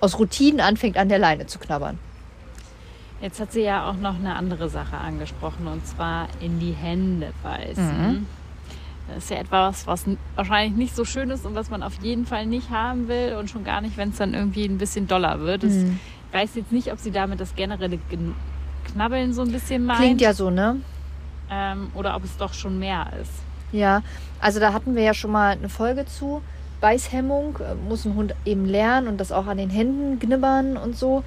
aus 0.00 0.18
Routinen 0.18 0.60
anfängt, 0.60 0.96
an 0.96 1.08
der 1.08 1.18
Leine 1.18 1.46
zu 1.46 1.58
knabbern. 1.58 1.98
Jetzt 3.20 3.40
hat 3.40 3.52
sie 3.52 3.62
ja 3.62 3.88
auch 3.88 3.96
noch 3.96 4.16
eine 4.16 4.34
andere 4.36 4.68
Sache 4.68 4.96
angesprochen 4.98 5.66
und 5.66 5.86
zwar 5.86 6.28
in 6.40 6.60
die 6.60 6.72
Hände 6.72 7.32
beißen. 7.42 8.12
Mhm. 8.12 8.26
Das 9.08 9.18
ist 9.24 9.30
ja 9.30 9.36
etwas, 9.38 9.86
was 9.86 10.04
wahrscheinlich 10.34 10.76
nicht 10.76 10.96
so 10.96 11.04
schön 11.04 11.30
ist 11.30 11.44
und 11.46 11.54
was 11.54 11.70
man 11.70 11.82
auf 11.82 11.94
jeden 12.02 12.26
Fall 12.26 12.46
nicht 12.46 12.70
haben 12.70 13.08
will 13.08 13.36
und 13.38 13.50
schon 13.50 13.64
gar 13.64 13.80
nicht, 13.80 13.96
wenn 13.96 14.10
es 14.10 14.16
dann 14.16 14.34
irgendwie 14.34 14.64
ein 14.66 14.78
bisschen 14.78 15.06
doller 15.06 15.40
wird. 15.40 15.62
Mhm. 15.62 15.98
Ich 16.28 16.34
weiß 16.38 16.54
jetzt 16.56 16.72
nicht, 16.72 16.90
ob 16.92 16.98
sie 16.98 17.10
damit 17.10 17.38
das 17.40 17.54
generelle 17.54 17.98
Gen- 18.10 18.34
Knabbeln 18.92 19.32
so 19.32 19.42
ein 19.42 19.52
bisschen 19.52 19.84
meint 19.86 20.00
Klingt 20.00 20.20
ja 20.20 20.32
so, 20.34 20.50
ne? 20.50 20.76
ähm, 21.50 21.90
oder 21.94 22.16
ob 22.16 22.24
es 22.24 22.36
doch 22.36 22.52
schon 22.54 22.78
mehr 22.78 23.06
ist. 23.20 23.30
Ja, 23.72 24.02
also 24.40 24.60
da 24.60 24.72
hatten 24.72 24.94
wir 24.94 25.02
ja 25.02 25.14
schon 25.14 25.30
mal 25.32 25.52
eine 25.52 25.68
Folge 25.68 26.06
zu. 26.06 26.42
Beißhemmung 26.80 27.58
äh, 27.60 27.74
muss 27.88 28.04
ein 28.04 28.14
Hund 28.14 28.34
eben 28.44 28.66
lernen 28.66 29.08
und 29.08 29.18
das 29.18 29.32
auch 29.32 29.46
an 29.46 29.56
den 29.58 29.70
Händen 29.70 30.18
knibbern 30.18 30.76
und 30.76 30.96
so. 30.96 31.24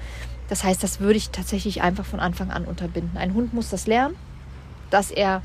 Das 0.48 0.64
heißt, 0.64 0.82
das 0.82 1.00
würde 1.00 1.16
ich 1.18 1.30
tatsächlich 1.30 1.82
einfach 1.82 2.04
von 2.04 2.20
Anfang 2.20 2.50
an 2.50 2.64
unterbinden. 2.64 3.16
Ein 3.18 3.34
Hund 3.34 3.52
muss 3.54 3.68
das 3.70 3.86
lernen, 3.86 4.14
dass 4.90 5.10
er 5.10 5.42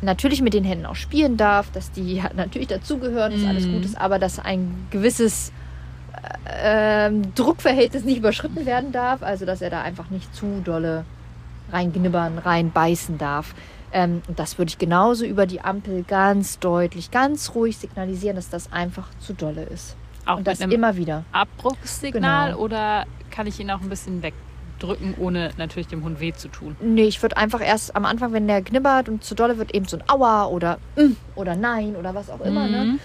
natürlich 0.00 0.42
mit 0.42 0.52
den 0.52 0.64
Händen 0.64 0.84
auch 0.86 0.96
spielen 0.96 1.36
darf, 1.36 1.70
dass 1.70 1.92
die 1.92 2.20
natürlich 2.34 2.68
dazugehören, 2.68 3.32
dass 3.32 3.44
alles 3.44 3.66
Mhm. 3.66 3.72
gut 3.72 3.84
ist, 3.84 3.96
aber 4.00 4.18
dass 4.18 4.38
ein 4.40 4.88
gewisses 4.90 5.52
äh, 6.44 7.10
Druckverhältnis 7.34 8.04
nicht 8.04 8.18
überschritten 8.18 8.66
werden 8.66 8.92
darf. 8.92 9.22
Also, 9.22 9.44
dass 9.46 9.62
er 9.62 9.70
da 9.70 9.82
einfach 9.82 10.10
nicht 10.10 10.34
zu 10.34 10.60
dolle 10.64 11.04
reinknibbern, 11.70 12.38
reinbeißen 12.38 13.18
darf. 13.18 13.54
Ähm, 13.92 14.22
und 14.28 14.38
das 14.38 14.58
würde 14.58 14.70
ich 14.70 14.78
genauso 14.78 15.24
über 15.24 15.46
die 15.46 15.60
Ampel 15.60 16.02
ganz 16.02 16.58
deutlich, 16.58 17.10
ganz 17.10 17.54
ruhig 17.54 17.76
signalisieren, 17.78 18.36
dass 18.36 18.48
das 18.50 18.72
einfach 18.72 19.08
zu 19.20 19.32
dolle 19.34 19.62
ist. 19.64 19.96
Auch 20.24 20.38
und 20.38 20.46
das 20.46 20.60
immer 20.60 20.96
wieder. 20.96 21.24
Abbruchssignal 21.32 22.50
Genau. 22.52 22.60
oder 22.62 23.04
kann 23.32 23.48
ich 23.48 23.58
ihn 23.58 23.70
auch 23.70 23.80
ein 23.80 23.88
bisschen 23.88 24.22
wegdrücken, 24.22 25.14
ohne 25.18 25.50
natürlich 25.56 25.88
dem 25.88 26.04
Hund 26.04 26.20
weh 26.20 26.32
zu 26.32 26.48
tun? 26.48 26.76
Nee, 26.80 27.04
ich 27.04 27.20
würde 27.20 27.36
einfach 27.36 27.60
erst 27.60 27.96
am 27.96 28.04
Anfang, 28.04 28.32
wenn 28.32 28.46
der 28.46 28.62
knibbert 28.62 29.08
und 29.08 29.24
zu 29.24 29.34
dolle 29.34 29.58
wird, 29.58 29.74
eben 29.74 29.86
so 29.86 29.96
ein 29.96 30.04
Aua 30.08 30.46
oder 30.46 30.78
mm 30.96 31.16
oder 31.34 31.56
Nein 31.56 31.96
oder 31.96 32.14
was 32.14 32.30
auch 32.30 32.40
immer. 32.40 32.68
Ne? 32.68 32.84
Mhm. 32.84 33.00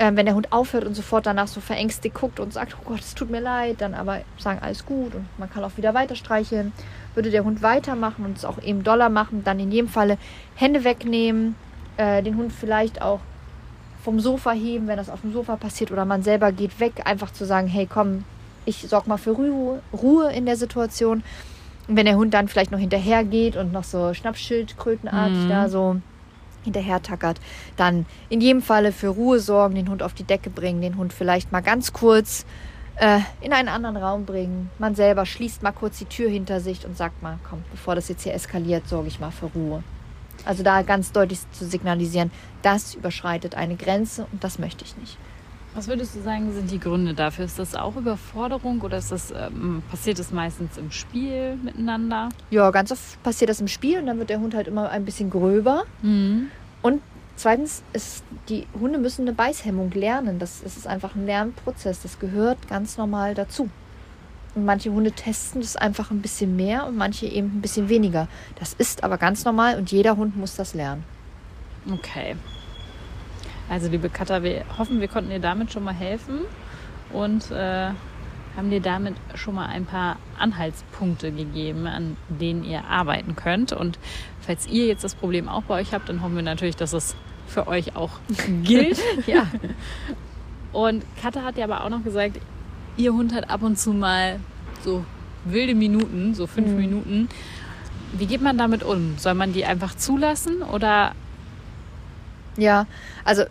Ähm, 0.00 0.16
wenn 0.16 0.26
der 0.26 0.34
Hund 0.34 0.52
aufhört 0.52 0.84
und 0.84 0.94
sofort 0.94 1.26
danach 1.26 1.48
so 1.48 1.60
verängstigt 1.60 2.14
guckt 2.14 2.38
und 2.38 2.52
sagt, 2.52 2.76
oh 2.78 2.82
Gott, 2.84 3.00
es 3.00 3.14
tut 3.14 3.30
mir 3.30 3.40
leid, 3.40 3.80
dann 3.80 3.94
aber 3.94 4.20
sagen, 4.36 4.60
alles 4.60 4.84
gut 4.84 5.14
und 5.14 5.26
man 5.38 5.50
kann 5.50 5.64
auch 5.64 5.76
wieder 5.76 5.94
weiter 5.94 6.14
streicheln. 6.14 6.72
Würde 7.14 7.30
der 7.30 7.44
Hund 7.44 7.62
weitermachen 7.62 8.24
und 8.24 8.36
es 8.36 8.44
auch 8.44 8.62
eben 8.62 8.84
doller 8.84 9.08
machen, 9.08 9.42
dann 9.44 9.58
in 9.58 9.72
jedem 9.72 9.88
Falle 9.88 10.18
Hände 10.54 10.84
wegnehmen, 10.84 11.56
äh, 11.96 12.22
den 12.22 12.36
Hund 12.36 12.52
vielleicht 12.52 13.02
auch 13.02 13.20
vom 14.04 14.20
Sofa 14.20 14.52
heben, 14.52 14.86
wenn 14.86 14.96
das 14.96 15.10
auf 15.10 15.22
dem 15.22 15.32
Sofa 15.32 15.56
passiert 15.56 15.90
oder 15.90 16.04
man 16.04 16.22
selber 16.22 16.52
geht 16.52 16.78
weg, 16.80 17.02
einfach 17.04 17.32
zu 17.32 17.44
sagen, 17.44 17.66
hey 17.66 17.86
komm, 17.86 18.24
ich 18.68 18.86
sorg 18.88 19.06
mal 19.06 19.16
für 19.16 19.30
Ruhe, 19.32 19.80
Ruhe 19.92 20.32
in 20.32 20.46
der 20.46 20.56
Situation. 20.56 21.22
Und 21.88 21.96
wenn 21.96 22.04
der 22.06 22.16
Hund 22.16 22.34
dann 22.34 22.48
vielleicht 22.48 22.70
noch 22.70 22.78
hinterher 22.78 23.24
geht 23.24 23.56
und 23.56 23.72
noch 23.72 23.84
so 23.84 24.12
Schnappschildkrötenartig 24.12 25.44
Mhm. 25.44 25.48
da 25.48 25.68
so 25.68 25.96
hinterher 26.64 27.02
tackert, 27.02 27.40
dann 27.76 28.04
in 28.28 28.40
jedem 28.40 28.60
Falle 28.60 28.92
für 28.92 29.08
Ruhe 29.08 29.40
sorgen, 29.40 29.74
den 29.74 29.88
Hund 29.88 30.02
auf 30.02 30.12
die 30.12 30.24
Decke 30.24 30.50
bringen, 30.50 30.82
den 30.82 30.96
Hund 30.98 31.12
vielleicht 31.14 31.50
mal 31.50 31.62
ganz 31.62 31.92
kurz 31.94 32.44
äh, 32.96 33.20
in 33.40 33.52
einen 33.52 33.68
anderen 33.68 33.96
Raum 33.96 34.26
bringen. 34.26 34.70
Man 34.78 34.94
selber 34.94 35.24
schließt 35.24 35.62
mal 35.62 35.72
kurz 35.72 35.98
die 35.98 36.04
Tür 36.04 36.28
hinter 36.28 36.60
sich 36.60 36.84
und 36.84 36.96
sagt 36.96 37.22
mal, 37.22 37.38
komm, 37.48 37.62
bevor 37.70 37.94
das 37.94 38.08
jetzt 38.08 38.24
hier 38.24 38.34
eskaliert, 38.34 38.86
sorge 38.88 39.08
ich 39.08 39.18
mal 39.20 39.30
für 39.30 39.46
Ruhe. 39.46 39.82
Also 40.44 40.62
da 40.62 40.82
ganz 40.82 41.12
deutlich 41.12 41.38
zu 41.52 41.64
signalisieren, 41.64 42.30
das 42.62 42.94
überschreitet 42.94 43.54
eine 43.54 43.76
Grenze 43.76 44.26
und 44.32 44.42
das 44.44 44.58
möchte 44.58 44.84
ich 44.84 44.96
nicht. 44.96 45.16
Was 45.78 45.86
würdest 45.86 46.16
du 46.16 46.22
sagen, 46.22 46.52
sind 46.52 46.72
die 46.72 46.80
Gründe 46.80 47.14
dafür? 47.14 47.44
Ist 47.44 47.56
das 47.60 47.76
auch 47.76 47.94
Überforderung 47.94 48.80
oder 48.80 48.98
ist 48.98 49.12
das, 49.12 49.30
ähm, 49.30 49.80
passiert 49.88 50.18
es 50.18 50.32
meistens 50.32 50.76
im 50.76 50.90
Spiel 50.90 51.54
miteinander? 51.54 52.30
Ja, 52.50 52.72
ganz 52.72 52.90
oft 52.90 53.22
passiert 53.22 53.48
das 53.48 53.60
im 53.60 53.68
Spiel 53.68 54.00
und 54.00 54.06
dann 54.06 54.18
wird 54.18 54.28
der 54.28 54.40
Hund 54.40 54.56
halt 54.56 54.66
immer 54.66 54.90
ein 54.90 55.04
bisschen 55.04 55.30
gröber. 55.30 55.84
Und 56.82 57.00
zweitens 57.36 57.84
ist, 57.92 58.24
die 58.48 58.66
Hunde 58.80 58.98
müssen 58.98 59.22
eine 59.22 59.34
Beißhemmung 59.34 59.92
lernen. 59.92 60.40
Das, 60.40 60.62
das 60.64 60.76
ist 60.76 60.88
einfach 60.88 61.14
ein 61.14 61.26
Lernprozess. 61.26 62.02
Das 62.02 62.18
gehört 62.18 62.66
ganz 62.68 62.98
normal 62.98 63.36
dazu. 63.36 63.70
Und 64.56 64.64
manche 64.64 64.90
Hunde 64.90 65.12
testen 65.12 65.60
das 65.60 65.76
einfach 65.76 66.10
ein 66.10 66.22
bisschen 66.22 66.56
mehr 66.56 66.88
und 66.88 66.96
manche 66.96 67.26
eben 67.26 67.58
ein 67.58 67.60
bisschen 67.60 67.88
weniger. 67.88 68.26
Das 68.58 68.72
ist 68.72 69.04
aber 69.04 69.16
ganz 69.16 69.44
normal 69.44 69.78
und 69.78 69.92
jeder 69.92 70.16
Hund 70.16 70.36
muss 70.36 70.56
das 70.56 70.74
lernen. 70.74 71.04
Okay. 71.88 72.34
Also, 73.68 73.88
liebe 73.88 74.08
Katha, 74.08 74.42
wir 74.42 74.64
hoffen, 74.78 75.00
wir 75.00 75.08
konnten 75.08 75.30
dir 75.30 75.40
damit 75.40 75.72
schon 75.72 75.84
mal 75.84 75.94
helfen 75.94 76.40
und 77.12 77.50
äh, 77.50 77.90
haben 78.56 78.70
dir 78.70 78.80
damit 78.80 79.14
schon 79.34 79.54
mal 79.54 79.66
ein 79.66 79.84
paar 79.84 80.16
Anhaltspunkte 80.38 81.30
gegeben, 81.32 81.86
an 81.86 82.16
denen 82.28 82.64
ihr 82.64 82.84
arbeiten 82.86 83.36
könnt. 83.36 83.72
Und 83.72 83.98
falls 84.40 84.66
ihr 84.66 84.86
jetzt 84.86 85.04
das 85.04 85.14
Problem 85.14 85.48
auch 85.48 85.62
bei 85.62 85.80
euch 85.80 85.92
habt, 85.92 86.08
dann 86.08 86.22
hoffen 86.22 86.36
wir 86.36 86.42
natürlich, 86.42 86.76
dass 86.76 86.92
es 86.92 87.14
für 87.46 87.66
euch 87.68 87.94
auch 87.94 88.12
gilt. 88.64 88.98
Ja. 89.26 89.46
Und 90.72 91.04
Katha 91.20 91.42
hat 91.42 91.56
ja 91.56 91.64
aber 91.64 91.84
auch 91.84 91.90
noch 91.90 92.02
gesagt, 92.04 92.40
ihr 92.96 93.12
Hund 93.12 93.34
hat 93.34 93.48
ab 93.50 93.62
und 93.62 93.78
zu 93.78 93.92
mal 93.92 94.40
so 94.82 95.04
wilde 95.44 95.74
Minuten, 95.74 96.34
so 96.34 96.46
fünf 96.46 96.68
Mhm. 96.68 96.76
Minuten. 96.76 97.28
Wie 98.12 98.26
geht 98.26 98.40
man 98.42 98.56
damit 98.58 98.82
um? 98.82 99.18
Soll 99.18 99.34
man 99.34 99.52
die 99.52 99.64
einfach 99.66 99.94
zulassen 99.94 100.62
oder 100.62 101.12
Ja, 102.58 102.86
also 103.24 103.44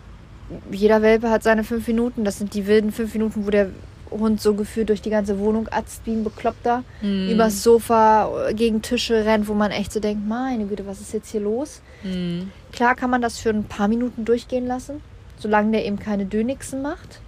jeder 0.70 1.02
Welpe 1.02 1.28
hat 1.30 1.42
seine 1.42 1.64
fünf 1.64 1.86
Minuten. 1.88 2.24
Das 2.24 2.38
sind 2.38 2.54
die 2.54 2.66
wilden 2.66 2.92
fünf 2.92 3.12
Minuten, 3.14 3.44
wo 3.46 3.50
der 3.50 3.70
Hund 4.10 4.40
so 4.40 4.54
gefühlt 4.54 4.88
durch 4.88 5.02
die 5.02 5.10
ganze 5.10 5.38
Wohnung 5.38 5.68
atzt 5.70 6.02
wie 6.06 6.12
ein 6.12 6.24
Bekloppter. 6.24 6.84
hm, 7.00 7.28
Übers 7.30 7.62
Sofa, 7.62 8.50
gegen 8.52 8.80
Tische 8.80 9.24
rennt, 9.26 9.48
wo 9.48 9.54
man 9.54 9.70
echt 9.70 9.92
so 9.92 10.00
denkt, 10.00 10.26
meine 10.26 10.64
Güte, 10.66 10.86
was 10.86 11.00
ist 11.00 11.12
jetzt 11.12 11.30
hier 11.30 11.40
los? 11.40 11.82
hm, 12.02 12.50
Klar 12.72 12.94
kann 12.94 13.10
man 13.10 13.20
das 13.20 13.38
für 13.38 13.50
ein 13.50 13.64
paar 13.64 13.88
Minuten 13.88 14.24
durchgehen 14.24 14.66
lassen, 14.66 15.00
solange 15.38 15.72
der 15.72 15.84
eben 15.84 15.98
keine 15.98 16.24
Dönixen 16.24 16.80
macht. 16.80 17.20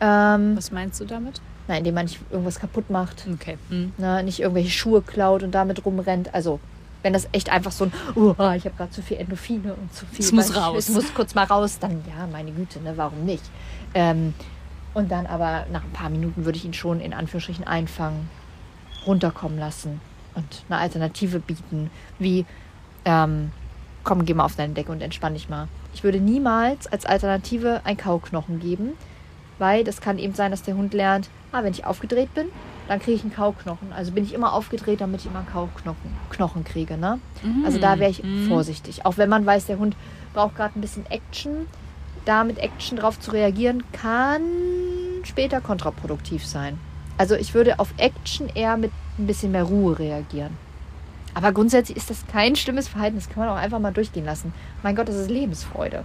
Ähm, 0.00 0.56
was 0.56 0.70
meinst 0.72 1.00
du 1.00 1.04
damit? 1.04 1.40
nein, 1.68 1.78
indem 1.78 1.94
man 1.94 2.04
nicht 2.06 2.18
irgendwas 2.30 2.58
kaputt 2.58 2.90
macht, 2.90 3.24
Okay. 3.34 3.56
Hm. 3.70 3.92
ne, 3.96 4.22
nicht 4.24 4.40
irgendwelche 4.40 4.70
Schuhe 4.70 5.00
klaut 5.00 5.42
und 5.44 5.52
damit 5.52 5.86
rumrennt. 5.86 6.34
Also 6.34 6.58
wenn 7.02 7.12
das 7.12 7.28
echt 7.32 7.50
einfach 7.50 7.72
so 7.72 7.84
ein, 7.84 7.92
oh, 8.14 8.30
ich 8.30 8.64
habe 8.64 8.72
gerade 8.76 8.90
zu 8.90 9.02
viel 9.02 9.18
Endorphine 9.18 9.74
und 9.74 9.92
zu 9.92 10.06
viel. 10.06 10.24
Es 10.24 10.32
muss 10.32 10.56
raus. 10.56 10.88
Es 10.88 10.94
muss 10.94 11.12
kurz 11.14 11.34
mal 11.34 11.44
raus, 11.44 11.78
dann 11.78 12.02
ja, 12.08 12.26
meine 12.30 12.52
Güte, 12.52 12.80
ne, 12.80 12.96
warum 12.96 13.24
nicht? 13.24 13.44
Ähm, 13.94 14.34
und 14.94 15.10
dann 15.10 15.26
aber 15.26 15.66
nach 15.72 15.82
ein 15.84 15.92
paar 15.92 16.10
Minuten 16.10 16.44
würde 16.44 16.58
ich 16.58 16.64
ihn 16.64 16.74
schon 16.74 17.00
in 17.00 17.12
Anführungsstrichen 17.12 17.66
einfangen, 17.66 18.28
runterkommen 19.06 19.58
lassen 19.58 20.00
und 20.34 20.64
eine 20.68 20.80
Alternative 20.80 21.40
bieten, 21.40 21.90
wie 22.18 22.46
ähm, 23.04 23.52
komm, 24.04 24.24
geh 24.24 24.34
mal 24.34 24.44
auf 24.44 24.56
deine 24.56 24.74
Decke 24.74 24.92
und 24.92 25.00
entspann 25.00 25.34
dich 25.34 25.48
mal. 25.48 25.68
Ich 25.94 26.04
würde 26.04 26.20
niemals 26.20 26.86
als 26.86 27.06
Alternative 27.06 27.80
ein 27.84 27.96
Kauknochen 27.96 28.60
geben, 28.60 28.92
weil 29.58 29.84
das 29.84 30.00
kann 30.00 30.18
eben 30.18 30.34
sein, 30.34 30.50
dass 30.50 30.62
der 30.62 30.76
Hund 30.76 30.94
lernt, 30.94 31.28
ah, 31.52 31.62
wenn 31.62 31.72
ich 31.72 31.84
aufgedreht 31.84 32.32
bin, 32.34 32.46
dann 32.88 32.98
kriege 33.00 33.12
ich 33.16 33.22
einen 33.22 33.32
Kauknochen. 33.34 33.92
Also 33.92 34.12
bin 34.12 34.24
ich 34.24 34.34
immer 34.34 34.52
aufgedreht, 34.52 35.00
damit 35.00 35.20
ich 35.20 35.26
immer 35.26 35.40
einen 35.40 35.48
Kauknochen 35.48 36.16
Knochen 36.30 36.64
kriege. 36.64 36.96
Ne? 36.96 37.18
Also 37.64 37.78
da 37.78 37.98
wäre 37.98 38.10
ich 38.10 38.22
Mhm. 38.22 38.46
vorsichtig. 38.48 39.04
Auch 39.06 39.16
wenn 39.16 39.28
man 39.28 39.46
weiß, 39.46 39.66
der 39.66 39.78
Hund 39.78 39.96
braucht 40.34 40.56
gerade 40.56 40.78
ein 40.78 40.80
bisschen 40.80 41.06
Action, 41.10 41.66
da 42.24 42.44
mit 42.44 42.58
Action 42.58 42.98
drauf 42.98 43.18
zu 43.20 43.30
reagieren, 43.32 43.82
kann 43.92 44.42
später 45.24 45.60
kontraproduktiv 45.60 46.46
sein. 46.46 46.78
Also 47.18 47.34
ich 47.34 47.54
würde 47.54 47.78
auf 47.78 47.92
Action 47.98 48.48
eher 48.54 48.76
mit 48.76 48.90
ein 49.18 49.26
bisschen 49.26 49.52
mehr 49.52 49.64
Ruhe 49.64 49.98
reagieren. 49.98 50.56
Aber 51.34 51.52
grundsätzlich 51.52 51.96
ist 51.96 52.10
das 52.10 52.26
kein 52.26 52.56
schlimmes 52.56 52.88
Verhalten. 52.88 53.16
Das 53.16 53.28
kann 53.28 53.44
man 53.44 53.48
auch 53.48 53.60
einfach 53.60 53.78
mal 53.78 53.92
durchgehen 53.92 54.24
lassen. 54.24 54.52
Mein 54.82 54.96
Gott, 54.96 55.08
das 55.08 55.16
ist 55.16 55.30
Lebensfreude. 55.30 56.04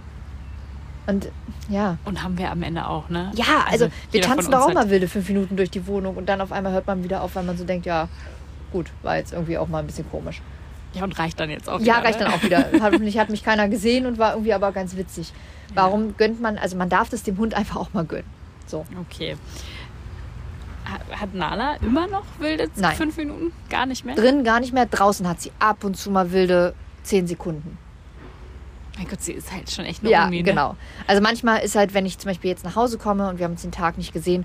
Und 1.08 1.30
ja, 1.70 1.96
Und 2.04 2.22
haben 2.22 2.36
wir 2.38 2.50
am 2.50 2.62
Ende 2.62 2.86
auch, 2.86 3.08
ne? 3.08 3.32
ja, 3.34 3.64
also, 3.68 3.86
wir 3.86 3.92
jeder 4.20 4.28
von 4.28 4.36
tanzen 4.36 4.52
doch 4.52 4.60
auch 4.68 4.72
mal 4.74 4.90
wilde 4.90 5.08
fünf 5.08 5.26
Minuten 5.28 5.56
durch 5.56 5.70
die 5.70 5.86
Wohnung 5.86 6.16
und 6.16 6.28
dann 6.28 6.40
auf 6.40 6.52
einmal 6.52 6.72
hört 6.72 6.86
man 6.86 7.02
wieder 7.02 7.22
auf, 7.22 7.34
weil 7.34 7.44
man 7.44 7.56
so 7.56 7.64
denkt, 7.64 7.86
ja, 7.86 8.08
gut, 8.72 8.86
war 9.02 9.16
jetzt 9.16 9.32
irgendwie 9.32 9.56
auch 9.58 9.68
mal 9.68 9.78
ein 9.80 9.86
bisschen 9.86 10.08
komisch. 10.10 10.40
Ja, 10.94 11.04
und 11.04 11.18
reicht 11.18 11.40
dann 11.40 11.50
jetzt 11.50 11.68
auch 11.68 11.80
Ja, 11.80 11.96
wieder, 11.96 12.04
reicht 12.04 12.20
ne? 12.20 12.26
dann 12.26 12.34
auch 12.34 12.42
wieder. 12.42 12.66
Hoffentlich 12.82 13.18
hat 13.18 13.30
mich 13.30 13.42
keiner 13.42 13.68
gesehen 13.68 14.06
und 14.06 14.18
war 14.18 14.32
irgendwie 14.32 14.52
aber 14.54 14.70
ganz 14.72 14.96
witzig. 14.96 15.32
Warum 15.74 16.16
gönnt 16.16 16.40
man, 16.40 16.56
also 16.58 16.76
man 16.76 16.88
darf 16.88 17.08
das 17.10 17.22
dem 17.22 17.36
Hund 17.38 17.54
einfach 17.54 17.76
auch 17.76 17.92
mal 17.92 18.04
gönnen. 18.04 18.24
So. 18.66 18.84
Okay. 19.00 19.36
Ha- 20.86 21.20
Hat 21.20 21.34
Nala 21.34 21.76
immer 21.82 22.06
noch 22.06 22.24
wilde 22.38 22.68
Nein. 22.76 22.96
fünf 22.96 23.16
Minuten? 23.16 23.52
Gar 23.70 23.86
nicht 23.86 24.04
mehr? 24.04 24.14
Drin 24.14 24.44
gar 24.44 24.60
nicht 24.60 24.72
mehr, 24.72 24.86
draußen 24.86 25.26
hat 25.28 25.40
sie 25.40 25.52
ab 25.58 25.84
und 25.84 25.96
zu 25.96 26.10
mal 26.10 26.32
wilde 26.32 26.74
zehn 27.02 27.26
Sekunden. 27.26 27.76
Mein 28.98 29.06
Gott, 29.08 29.22
sie 29.22 29.32
ist 29.32 29.52
halt 29.52 29.70
schon 29.70 29.84
echt 29.84 30.02
eine 30.02 30.10
Ja, 30.10 30.26
Omi, 30.26 30.38
ne? 30.38 30.42
genau. 30.42 30.76
Also 31.06 31.22
manchmal 31.22 31.60
ist 31.62 31.76
halt, 31.76 31.94
wenn 31.94 32.04
ich 32.04 32.18
zum 32.18 32.30
Beispiel 32.30 32.50
jetzt 32.50 32.64
nach 32.64 32.74
Hause 32.76 32.98
komme 32.98 33.28
und 33.28 33.38
wir 33.38 33.44
haben 33.44 33.52
uns 33.52 33.62
den 33.62 33.70
Tag 33.72 33.96
nicht 33.96 34.12
gesehen, 34.12 34.44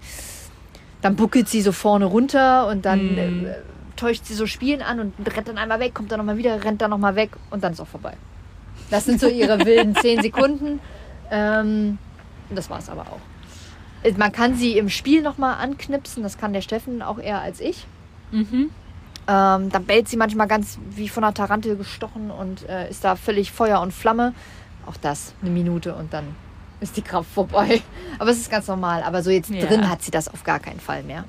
dann 1.02 1.16
buckelt 1.16 1.50
sie 1.50 1.62
so 1.62 1.72
vorne 1.72 2.06
runter 2.06 2.68
und 2.68 2.86
dann 2.86 3.00
Hm. 3.18 3.46
äh, 3.46 3.56
täuscht 3.96 4.26
sie 4.26 4.34
so 4.36 4.46
Spielen 4.48 4.82
an 4.82 5.00
und 5.00 5.14
rennt 5.36 5.48
dann 5.48 5.58
einmal 5.58 5.80
weg, 5.80 5.94
kommt 5.94 6.12
dann 6.12 6.20
nochmal 6.20 6.38
wieder, 6.38 6.64
rennt 6.64 6.82
dann 6.82 6.90
nochmal 6.92 7.16
weg 7.16 7.32
und 7.50 7.64
dann 7.64 7.74
ist 7.74 7.80
auch 7.82 7.88
vorbei. 7.88 8.14
Das 8.90 9.06
sind 9.06 9.20
so 9.20 9.28
ihre 9.28 9.60
wilden 9.66 9.96
zehn 9.96 10.22
Sekunden. 10.22 10.80
Ähm, 11.32 11.98
und 12.50 12.56
das 12.56 12.70
war 12.70 12.80
es 12.80 12.90
aber 12.90 13.02
auch. 13.02 13.20
Äh, 14.04 14.14
Man 14.18 14.32
kann 14.32 14.56
sie 14.56 14.78
im 14.78 14.90
Spiel 14.90 15.22
nochmal 15.22 15.56
anknipsen, 15.56 16.22
das 16.24 16.38
kann 16.38 16.54
der 16.54 16.62
Steffen 16.62 17.02
auch 17.02 17.18
eher 17.20 17.42
als 17.42 17.60
ich. 17.60 17.86
Mhm. 18.32 18.70
Ähm, 19.28 19.70
dann 19.70 19.86
bellt 19.86 20.10
sie 20.10 20.18
manchmal 20.18 20.48
ganz 20.48 20.78
wie 20.90 21.08
von 21.08 21.24
einer 21.24 21.34
Tarantel 21.34 21.78
gestochen 21.78 22.30
und 22.32 22.68
äh, 22.68 22.90
ist 22.90 23.04
da 23.06 23.16
völlig 23.16 23.52
Feuer 23.52 23.80
und 23.82 23.94
Flamme. 23.94 24.34
Auch 24.86 24.98
das 24.98 25.34
eine 25.42 25.50
Minute 25.52 25.96
und 25.96 26.12
dann 26.14 26.36
ist 26.82 26.98
die 26.98 27.02
Kraft 27.02 27.30
vorbei. 27.32 27.82
Aber 28.20 28.32
es 28.32 28.38
ist 28.38 28.52
ganz 28.52 28.68
normal. 28.68 29.02
Aber 29.04 29.24
so 29.24 29.30
jetzt 29.30 29.50
Ja. 29.50 29.66
drin 29.66 29.90
hat 29.90 30.02
sie 30.02 30.12
das 30.12 30.28
auf 30.28 30.44
gar 30.44 30.60
keinen 30.60 30.80
Fall 30.82 31.04
mehr. 31.04 31.24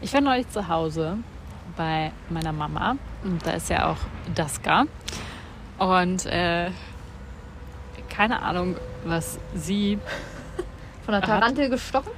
Ich 0.00 0.12
war 0.14 0.20
neulich 0.20 0.48
zu 0.50 0.68
Hause 0.68 1.18
bei 1.76 2.12
meiner 2.28 2.52
Mama 2.52 2.96
und 3.24 3.44
da 3.44 3.52
ist 3.52 3.68
ja 3.70 3.90
auch 3.90 3.96
Daska. 4.34 4.84
Und 5.78 6.26
äh, 6.26 6.70
keine 8.08 8.40
Ahnung, 8.42 8.76
was 9.04 9.38
sie. 9.54 9.98
Von 11.04 11.12
der 11.12 11.22
Hat- 11.22 11.28
Tarantel 11.28 11.70
gestochen? 11.70 12.12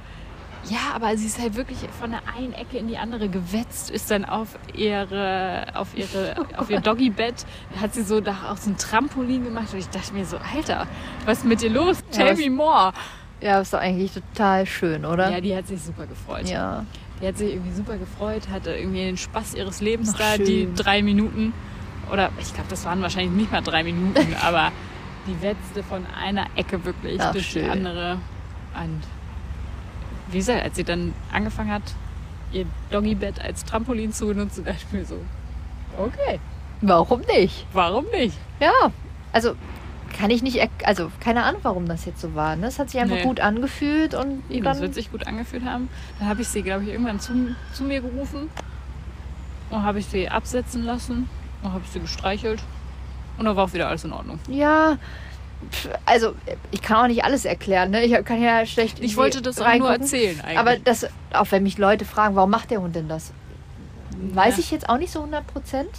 Ja, 0.69 0.95
aber 0.95 1.15
sie 1.17 1.25
ist 1.25 1.39
halt 1.41 1.55
wirklich 1.55 1.77
von 1.99 2.11
der 2.11 2.21
einen 2.37 2.53
Ecke 2.53 2.77
in 2.77 2.87
die 2.87 2.97
andere 2.97 3.27
gewetzt, 3.27 3.89
ist 3.91 4.09
dann 4.11 4.23
auf 4.23 4.57
ihre, 4.73 5.65
auf 5.73 5.89
ihre, 5.95 6.35
auf 6.57 6.69
ihr 6.69 6.79
Doggybett, 6.79 7.45
hat 7.81 7.93
sie 7.93 8.03
so 8.03 8.21
da 8.21 8.35
auch 8.49 8.57
so 8.57 8.69
ein 8.69 8.77
Trampolin 8.77 9.43
gemacht 9.43 9.73
und 9.73 9.79
ich 9.79 9.89
dachte 9.89 10.13
mir 10.13 10.25
so, 10.25 10.37
Alter, 10.55 10.87
was 11.25 11.39
ist 11.39 11.45
mit 11.45 11.61
dir 11.61 11.69
los? 11.69 11.97
Ja, 12.11 12.17
Tell 12.17 12.31
was- 12.33 12.39
me 12.39 12.49
more. 12.49 12.93
Ja, 13.41 13.59
ist 13.59 13.73
doch 13.73 13.79
eigentlich 13.79 14.11
total 14.13 14.65
schön, 14.65 15.03
oder? 15.03 15.29
Ja, 15.29 15.41
die 15.41 15.53
hat 15.53 15.67
sich 15.67 15.81
super 15.81 16.05
gefreut. 16.07 16.47
Ja. 16.47 16.85
Die 17.21 17.27
hat 17.27 17.37
sich 17.37 17.51
irgendwie 17.53 17.73
super 17.73 17.97
gefreut, 17.97 18.43
hatte 18.49 18.71
irgendwie 18.73 19.03
den 19.03 19.17
Spaß 19.17 19.55
ihres 19.55 19.81
Lebens 19.81 20.11
Ach, 20.13 20.19
da, 20.19 20.35
schön. 20.35 20.45
die 20.45 20.69
drei 20.73 21.01
Minuten. 21.01 21.51
Oder 22.11 22.29
ich 22.39 22.53
glaube, 22.53 22.69
das 22.69 22.85
waren 22.85 23.01
wahrscheinlich 23.01 23.31
nicht 23.33 23.51
mal 23.51 23.61
drei 23.61 23.83
Minuten, 23.83 24.33
aber 24.41 24.71
die 25.27 25.41
wetzte 25.41 25.83
von 25.83 26.05
einer 26.17 26.45
Ecke 26.55 26.85
wirklich 26.85 27.19
Ach, 27.19 27.33
durch 27.33 27.47
schön. 27.47 27.65
die 27.65 27.69
andere. 27.69 28.13
Und 28.81 29.01
wie 30.33 30.37
gesagt, 30.39 30.63
als 30.63 30.75
sie 30.75 30.83
dann 30.83 31.13
angefangen 31.31 31.71
hat, 31.71 31.83
ihr 32.51 32.65
Doggybett 32.91 33.39
als 33.41 33.63
Trampolin 33.65 34.11
zu 34.13 34.27
benutzen, 34.27 34.63
dachte 34.65 34.79
ich 34.87 34.93
mir 34.93 35.05
so, 35.05 35.17
okay, 35.97 36.39
Warum 36.81 37.21
nicht? 37.21 37.65
warum 37.73 38.05
nicht? 38.11 38.37
Ja. 38.59 38.91
Also 39.31 39.55
kann 40.17 40.29
ich 40.29 40.43
nicht, 40.43 40.59
also 40.83 41.11
keine 41.19 41.43
Ahnung, 41.43 41.61
warum 41.63 41.87
das 41.87 42.05
jetzt 42.05 42.21
so 42.21 42.35
war. 42.35 42.55
Ne? 42.55 42.67
Es 42.67 42.77
hat 42.77 42.89
sich 42.91 42.99
einfach 42.99 43.15
Nee. 43.15 43.23
gut 43.23 43.39
angefühlt 43.39 44.13
und 44.13 44.43
Eben, 44.49 44.63
das 44.63 44.77
dann 44.77 44.81
wird 44.83 44.93
sich 44.93 45.11
gut 45.11 45.25
angefühlt 45.25 45.65
haben. 45.65 45.89
Dann 46.19 46.27
habe 46.27 46.41
ich 46.41 46.47
sie, 46.49 46.61
glaube 46.61 46.83
ich, 46.83 46.89
irgendwann 46.89 47.19
zu, 47.19 47.33
zu 47.73 47.83
mir 47.83 48.01
gerufen 48.01 48.49
und 49.71 49.83
habe 49.83 49.99
ich 49.99 50.05
sie 50.05 50.29
absetzen 50.29 50.83
lassen 50.83 51.27
und 51.63 51.73
habe 51.73 51.81
ich 51.85 51.91
sie 51.91 51.99
gestreichelt 51.99 52.61
und 53.39 53.45
dann 53.45 53.55
war 53.55 53.63
auch 53.65 53.73
wieder 53.73 53.87
alles 53.87 54.03
in 54.03 54.13
Ordnung. 54.13 54.39
Ja, 54.47 54.97
also 56.05 56.33
ich 56.71 56.81
kann 56.81 56.97
auch 57.03 57.07
nicht 57.07 57.23
alles 57.23 57.45
erklären. 57.45 57.91
Ne? 57.91 58.03
Ich 58.03 58.25
kann 58.25 58.41
ja 58.41 58.65
schlecht. 58.65 58.99
Ich 59.01 59.17
wollte 59.17 59.41
das 59.41 59.59
auch 59.61 59.73
nur 59.75 59.91
erzählen 59.91 60.39
eigentlich. 60.41 60.59
Aber 60.59 60.77
das, 60.77 61.07
auch 61.33 61.47
wenn 61.51 61.63
mich 61.63 61.77
Leute 61.77 62.05
fragen, 62.05 62.35
warum 62.35 62.49
macht 62.49 62.71
der 62.71 62.81
Hund 62.81 62.95
denn 62.95 63.07
das? 63.07 63.31
Weiß 64.33 64.55
Ja. 64.57 64.59
ich 64.59 64.71
jetzt 64.71 64.89
auch 64.89 64.97
nicht 64.97 65.11
so 65.11 65.19
100 65.19 65.45
Prozent. 65.47 65.89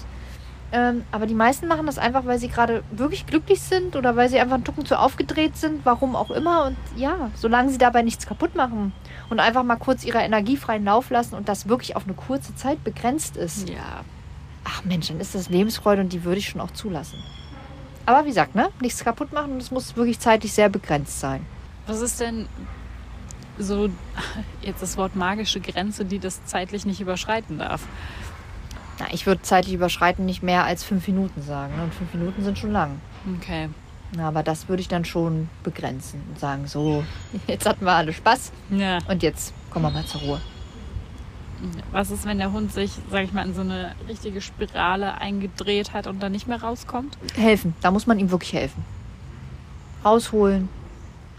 Ähm, 0.72 1.04
aber 1.12 1.26
die 1.26 1.34
meisten 1.34 1.68
machen 1.68 1.86
das 1.86 1.98
einfach, 1.98 2.24
weil 2.26 2.38
sie 2.38 2.48
gerade 2.48 2.82
wirklich 2.90 3.26
glücklich 3.26 3.60
sind 3.60 3.94
oder 3.94 4.16
weil 4.16 4.28
sie 4.28 4.40
einfach 4.40 4.54
einen 4.56 4.64
Tucken 4.64 4.84
zu 4.84 4.98
aufgedreht 4.98 5.56
sind, 5.56 5.84
warum 5.84 6.16
auch 6.16 6.30
immer. 6.32 6.64
Und 6.64 6.76
ja, 6.96 7.30
solange 7.36 7.70
sie 7.70 7.78
dabei 7.78 8.02
nichts 8.02 8.26
kaputt 8.26 8.56
machen 8.56 8.92
und 9.30 9.38
einfach 9.38 9.62
mal 9.62 9.76
kurz 9.76 10.04
ihrer 10.04 10.24
Energie 10.24 10.56
freien 10.56 10.84
Lauf 10.84 11.10
lassen 11.10 11.36
und 11.36 11.48
das 11.48 11.68
wirklich 11.68 11.94
auf 11.94 12.04
eine 12.04 12.14
kurze 12.14 12.56
Zeit 12.56 12.82
begrenzt 12.82 13.36
ist, 13.36 13.68
Ja, 13.68 14.00
ach 14.64 14.82
Mensch, 14.84 15.08
dann 15.08 15.20
ist 15.20 15.34
das 15.36 15.48
Lebensfreude 15.48 16.00
und 16.00 16.12
die 16.12 16.24
würde 16.24 16.38
ich 16.38 16.48
schon 16.48 16.60
auch 16.60 16.72
zulassen. 16.72 17.22
Aber 18.06 18.24
wie 18.24 18.28
gesagt, 18.28 18.54
ne? 18.54 18.68
nichts 18.80 19.02
kaputt 19.04 19.32
machen 19.32 19.52
und 19.52 19.62
es 19.62 19.70
muss 19.70 19.96
wirklich 19.96 20.18
zeitlich 20.20 20.52
sehr 20.52 20.68
begrenzt 20.68 21.20
sein. 21.20 21.44
was 21.86 22.00
ist 22.00 22.20
denn 22.20 22.46
so 23.58 23.88
jetzt 24.62 24.82
das 24.82 24.96
Wort 24.96 25.16
magische 25.16 25.60
Grenze, 25.60 26.04
die 26.04 26.18
das 26.18 26.44
zeitlich 26.44 26.84
nicht 26.86 27.00
überschreiten 27.00 27.58
darf? 27.58 27.82
Na, 28.98 29.06
ich 29.12 29.26
würde 29.26 29.42
zeitlich 29.42 29.74
überschreiten 29.74 30.24
nicht 30.24 30.42
mehr 30.42 30.64
als 30.64 30.84
fünf 30.84 31.06
Minuten 31.08 31.42
sagen. 31.42 31.74
Ne? 31.76 31.82
Und 31.84 31.94
fünf 31.94 32.12
Minuten 32.14 32.44
sind 32.44 32.58
schon 32.58 32.72
lang. 32.72 33.00
Okay. 33.40 33.68
Na, 34.16 34.28
aber 34.28 34.42
das 34.42 34.68
würde 34.68 34.80
ich 34.82 34.88
dann 34.88 35.04
schon 35.04 35.48
begrenzen 35.64 36.22
und 36.28 36.38
sagen, 36.38 36.66
so, 36.66 37.04
jetzt 37.48 37.66
hatten 37.66 37.84
wir 37.84 37.92
alle 37.92 38.12
Spaß 38.12 38.52
Ja. 38.70 38.98
und 39.08 39.22
jetzt 39.22 39.52
kommen 39.70 39.86
wir 39.86 39.90
mal 39.90 40.04
zur 40.04 40.20
Ruhe. 40.20 40.40
Was 41.92 42.10
ist, 42.10 42.26
wenn 42.26 42.38
der 42.38 42.52
Hund 42.52 42.72
sich, 42.72 42.92
sag 43.10 43.24
ich 43.24 43.32
mal, 43.32 43.46
in 43.46 43.54
so 43.54 43.60
eine 43.60 43.94
richtige 44.08 44.40
Spirale 44.40 45.14
eingedreht 45.20 45.92
hat 45.92 46.06
und 46.06 46.22
dann 46.22 46.32
nicht 46.32 46.46
mehr 46.48 46.62
rauskommt? 46.62 47.16
Helfen, 47.36 47.74
da 47.82 47.90
muss 47.90 48.06
man 48.06 48.18
ihm 48.18 48.30
wirklich 48.30 48.52
helfen. 48.52 48.84
Rausholen, 50.04 50.68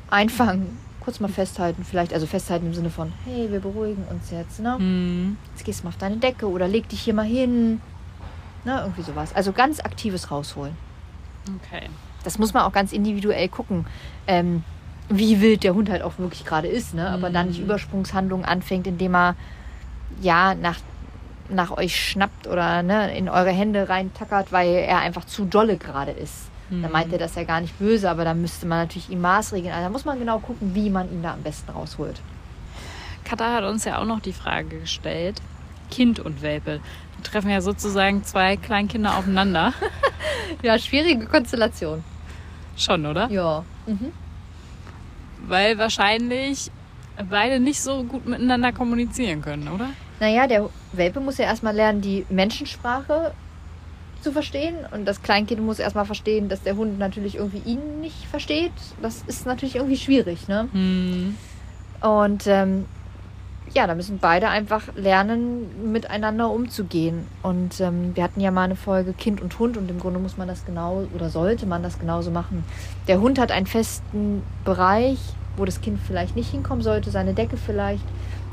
einfangen, 0.09 0.77
kurz 1.01 1.19
mal 1.19 1.27
festhalten, 1.29 1.83
vielleicht, 1.83 2.13
also 2.13 2.25
festhalten 2.25 2.65
im 2.67 2.73
Sinne 2.73 2.89
von, 2.89 3.11
hey, 3.25 3.51
wir 3.51 3.59
beruhigen 3.59 4.03
uns 4.09 4.31
jetzt, 4.31 4.59
ne? 4.59 4.77
Hm. 4.77 5.37
Jetzt 5.53 5.65
gehst 5.65 5.79
du 5.81 5.83
mal 5.83 5.89
auf 5.89 5.97
deine 5.97 6.17
Decke 6.17 6.49
oder 6.49 6.67
leg 6.67 6.89
dich 6.89 7.01
hier 7.01 7.13
mal 7.13 7.25
hin. 7.25 7.79
Ne, 8.63 8.79
irgendwie 8.81 9.03
sowas. 9.03 9.35
Also 9.35 9.51
ganz 9.51 9.79
aktives 9.79 10.31
rausholen. 10.31 10.73
Okay. 11.63 11.89
das 12.23 12.39
muss 12.39 12.55
man 12.55 12.63
auch 12.63 12.71
ganz 12.71 12.91
individuell 12.91 13.47
gucken, 13.49 13.85
ähm, 14.25 14.63
wie 15.09 15.39
wild 15.41 15.63
der 15.63 15.75
Hund 15.75 15.91
halt 15.91 16.01
auch 16.01 16.17
wirklich 16.17 16.43
gerade 16.43 16.67
ist. 16.67 16.95
Ne? 16.95 17.07
Aber 17.07 17.29
dann 17.29 17.49
nicht 17.49 17.59
Mhm. 17.59 17.65
Übersprungshandlungen 17.65 18.43
anfängt, 18.43 18.87
indem 18.87 19.13
er 19.15 19.35
ja 20.21 20.55
nach, 20.55 20.77
nach 21.49 21.71
euch 21.77 21.99
schnappt 21.99 22.47
oder 22.47 22.81
ne, 22.83 23.15
in 23.17 23.29
eure 23.29 23.51
Hände 23.51 23.87
reintackert, 23.89 24.51
weil 24.51 24.69
er 24.73 24.99
einfach 24.99 25.25
zu 25.25 25.45
dolle 25.45 25.77
gerade 25.77 26.11
ist. 26.11 26.49
Dann 26.69 26.81
Mhm. 26.81 26.91
meint 26.91 27.13
er 27.13 27.19
das 27.19 27.35
ja 27.35 27.43
gar 27.43 27.61
nicht 27.61 27.77
böse, 27.77 28.09
aber 28.09 28.23
dann 28.25 28.41
müsste 28.41 28.65
man 28.65 28.79
natürlich 28.79 29.09
ihm 29.11 29.21
maßregeln. 29.21 29.71
Also 29.71 29.85
da 29.85 29.89
muss 29.91 30.03
man 30.05 30.17
genau 30.17 30.39
gucken, 30.39 30.73
wie 30.73 30.89
man 30.89 31.11
ihn 31.11 31.21
da 31.21 31.33
am 31.33 31.43
besten 31.43 31.71
rausholt. 31.71 32.19
Katar 33.23 33.53
hat 33.57 33.63
uns 33.65 33.85
ja 33.85 33.99
auch 33.99 34.05
noch 34.05 34.19
die 34.19 34.33
Frage 34.33 34.79
gestellt: 34.79 35.41
Kind 35.91 36.19
und 36.19 36.41
Welpe. 36.41 36.79
Die 37.19 37.21
treffen 37.23 37.49
ja 37.51 37.61
sozusagen 37.61 38.23
zwei 38.23 38.57
Kleinkinder 38.57 39.17
aufeinander. 39.17 39.73
Ja, 40.61 40.77
schwierige 40.79 41.25
Konstellation. 41.25 42.03
Schon, 42.77 43.05
oder? 43.05 43.29
Ja. 43.29 43.63
Mhm. 43.87 44.11
Weil 45.47 45.77
wahrscheinlich 45.77 46.71
beide 47.29 47.59
nicht 47.59 47.81
so 47.81 48.03
gut 48.03 48.25
miteinander 48.27 48.71
kommunizieren 48.71 49.41
können, 49.41 49.67
oder? 49.67 49.89
Naja, 50.19 50.47
der 50.47 50.69
Welpe 50.93 51.19
muss 51.19 51.37
ja 51.37 51.45
erstmal 51.45 51.75
lernen, 51.75 52.01
die 52.01 52.25
Menschensprache 52.29 53.33
zu 54.21 54.31
verstehen. 54.31 54.75
Und 54.91 55.05
das 55.05 55.21
Kleinkind 55.21 55.61
muss 55.61 55.79
erstmal 55.79 56.05
verstehen, 56.05 56.49
dass 56.49 56.63
der 56.63 56.75
Hund 56.75 56.99
natürlich 56.99 57.35
irgendwie 57.35 57.69
ihn 57.69 58.01
nicht 58.01 58.25
versteht. 58.25 58.73
Das 59.01 59.23
ist 59.27 59.45
natürlich 59.45 59.75
irgendwie 59.75 59.97
schwierig, 59.97 60.47
ne? 60.47 60.67
Hm. 60.71 61.37
Und 62.01 62.47
ähm, 62.47 62.85
ja, 63.73 63.87
da 63.87 63.95
müssen 63.95 64.19
beide 64.19 64.49
einfach 64.49 64.83
lernen, 64.95 65.91
miteinander 65.91 66.49
umzugehen. 66.49 67.27
Und 67.43 67.79
ähm, 67.81 68.15
wir 68.15 68.23
hatten 68.23 68.39
ja 68.39 68.51
mal 68.51 68.63
eine 68.63 68.75
Folge 68.75 69.13
Kind 69.13 69.41
und 69.41 69.57
Hund 69.59 69.77
und 69.77 69.89
im 69.89 69.99
Grunde 69.99 70.19
muss 70.19 70.37
man 70.37 70.47
das 70.47 70.65
genau 70.65 71.05
oder 71.13 71.29
sollte 71.29 71.65
man 71.65 71.83
das 71.83 71.99
genauso 71.99 72.31
machen. 72.31 72.63
Der 73.07 73.21
Hund 73.21 73.39
hat 73.39 73.51
einen 73.51 73.67
festen 73.67 74.43
Bereich, 74.63 75.19
wo 75.57 75.65
das 75.65 75.81
Kind 75.81 75.99
vielleicht 76.05 76.35
nicht 76.35 76.51
hinkommen 76.51 76.83
sollte, 76.83 77.11
seine 77.11 77.33
Decke 77.33 77.57
vielleicht, 77.57 78.05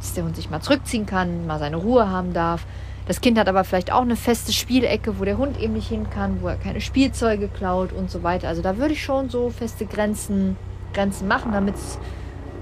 dass 0.03 0.15
der 0.15 0.25
Hund 0.25 0.35
sich 0.35 0.51
mal 0.51 0.61
zurückziehen 0.61 1.07
kann, 1.07 1.47
mal 1.47 1.61
seine 1.61 1.77
Ruhe 1.77 2.11
haben 2.11 2.33
darf. 2.33 2.67
Das 3.07 3.21
Kind 3.21 3.39
hat 3.39 3.49
aber 3.49 3.63
vielleicht 3.63 3.93
auch 3.93 4.03
eine 4.03 4.17
feste 4.17 4.53
Spielecke, 4.53 5.19
wo 5.21 5.25
der 5.25 5.39
Hund 5.39 5.61
eben 5.61 5.75
nicht 5.75 5.89
hin 5.89 6.11
kann, 6.11 6.43
wo 6.43 6.49
er 6.49 6.57
keine 6.57 6.81
Spielzeuge 6.81 7.49
klaut 7.49 7.93
und 7.93 8.11
so 8.11 8.25
weiter. 8.25 8.49
Also 8.49 8.63
da 8.63 8.79
würde 8.79 8.95
ich 8.95 9.03
schon 9.03 9.31
so 9.31 9.51
feste 9.51 9.87
Grenzen, 9.87 10.57
Grenzen 10.93 11.29
machen, 11.29 11.53
damit 11.53 11.77
es 11.77 11.99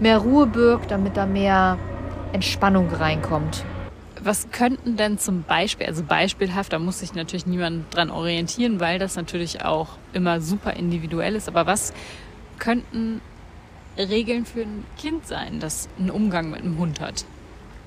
mehr 0.00 0.18
Ruhe 0.18 0.46
birgt, 0.46 0.90
damit 0.90 1.16
da 1.16 1.24
mehr 1.24 1.78
Entspannung 2.32 2.88
reinkommt. 2.90 3.64
Was 4.22 4.50
könnten 4.50 4.98
denn 4.98 5.16
zum 5.16 5.42
Beispiel, 5.42 5.86
also 5.86 6.02
beispielhaft, 6.02 6.74
da 6.74 6.78
muss 6.78 6.98
sich 6.98 7.14
natürlich 7.14 7.46
niemand 7.46 7.94
dran 7.94 8.10
orientieren, 8.10 8.78
weil 8.78 8.98
das 8.98 9.16
natürlich 9.16 9.64
auch 9.64 9.88
immer 10.12 10.42
super 10.42 10.74
individuell 10.74 11.34
ist, 11.34 11.48
aber 11.48 11.66
was 11.66 11.94
könnten 12.58 13.22
Regeln 13.96 14.46
für 14.46 14.62
ein 14.62 14.84
Kind 14.98 15.26
sein, 15.26 15.60
das 15.60 15.88
einen 15.98 16.10
Umgang 16.10 16.50
mit 16.50 16.60
einem 16.60 16.78
Hund 16.78 17.00
hat? 17.00 17.24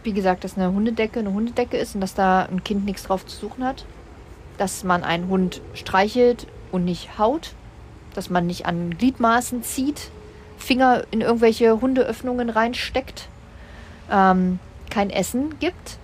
Wie 0.04 0.14
gesagt, 0.14 0.44
dass 0.44 0.58
eine 0.58 0.72
Hundedecke 0.72 1.20
eine 1.20 1.34
Hundedecke 1.34 1.78
ist 1.78 1.96
und 1.96 2.02
dass 2.02 2.14
da 2.14 2.44
ein 2.44 2.64
Kind 2.64 2.86
nichts 2.86 3.04
drauf 3.04 3.26
zu 3.26 3.38
suchen 3.38 3.64
hat. 3.64 3.86
Dass 4.58 4.84
man 4.84 5.04
einen 5.04 5.30
Hund 5.30 5.62
streichelt 5.74 6.48
und 6.72 6.86
nicht 6.86 7.18
haut. 7.18 7.54
Dass 8.14 8.30
man 8.30 8.46
nicht 8.46 8.66
an 8.66 8.98
Gliedmaßen 8.98 9.64
zieht, 9.64 10.12
Finger 10.58 11.04
in 11.12 11.22
irgendwelche 11.22 11.82
Hundeöffnungen 11.82 12.50
reinsteckt 12.50 13.28
ähm, 14.12 14.60
kein 14.90 15.10
Essen 15.10 15.58
gibt. 15.60 15.98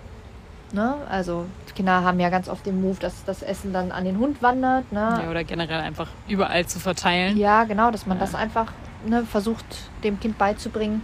Ne? 0.72 0.94
Also 1.08 1.46
Kinder 1.74 2.04
haben 2.04 2.20
ja 2.20 2.28
ganz 2.28 2.48
oft 2.48 2.66
den 2.66 2.82
Move, 2.82 2.98
dass 3.00 3.24
das 3.24 3.42
Essen 3.42 3.72
dann 3.72 3.90
an 3.90 4.04
den 4.04 4.18
Hund 4.18 4.42
wandert. 4.42 4.92
Ne? 4.92 5.20
Ja, 5.22 5.30
oder 5.30 5.44
generell 5.44 5.80
einfach 5.80 6.08
überall 6.28 6.66
zu 6.66 6.78
verteilen. 6.78 7.38
Ja, 7.38 7.64
genau, 7.64 7.90
dass 7.90 8.06
man 8.06 8.18
ja. 8.18 8.24
das 8.24 8.34
einfach 8.34 8.72
ne, 9.06 9.24
versucht, 9.24 9.64
dem 10.04 10.18
Kind 10.20 10.38
beizubringen. 10.38 11.02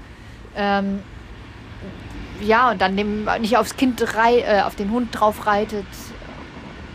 Ähm, 0.56 1.00
ja, 2.40 2.70
und 2.70 2.80
dann 2.80 2.96
dem, 2.96 3.26
nicht 3.40 3.56
aufs 3.56 3.76
Kind 3.76 4.14
rei 4.14 4.40
äh, 4.40 4.62
auf 4.62 4.74
den 4.74 4.90
Hund 4.90 5.08
drauf 5.12 5.46
reitet. 5.46 5.86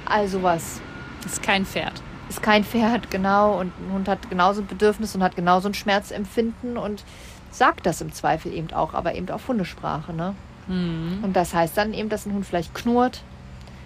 All 0.05 0.27
sowas. 0.27 0.81
Ist 1.25 1.41
kein 1.41 1.65
Pferd. 1.65 2.01
Ist 2.29 2.41
kein 2.41 2.63
Pferd, 2.63 3.11
genau. 3.11 3.59
Und 3.59 3.73
ein 3.79 3.93
Hund 3.93 4.07
hat 4.07 4.29
genauso 4.29 4.61
ein 4.61 4.67
Bedürfnis 4.67 5.15
und 5.15 5.23
hat 5.23 5.35
genauso 5.35 5.69
ein 5.69 5.73
Schmerzempfinden. 5.73 6.77
Und 6.77 7.03
sagt 7.51 7.85
das 7.85 8.01
im 8.01 8.11
Zweifel 8.11 8.53
eben 8.53 8.71
auch, 8.73 8.93
aber 8.93 9.13
eben 9.15 9.29
auf 9.29 9.47
Hundesprache. 9.47 10.13
Ne? 10.13 10.35
Mhm. 10.67 11.19
Und 11.21 11.35
das 11.35 11.53
heißt 11.53 11.77
dann 11.77 11.93
eben, 11.93 12.09
dass 12.09 12.25
ein 12.25 12.33
Hund 12.33 12.45
vielleicht 12.45 12.73
knurrt, 12.73 13.23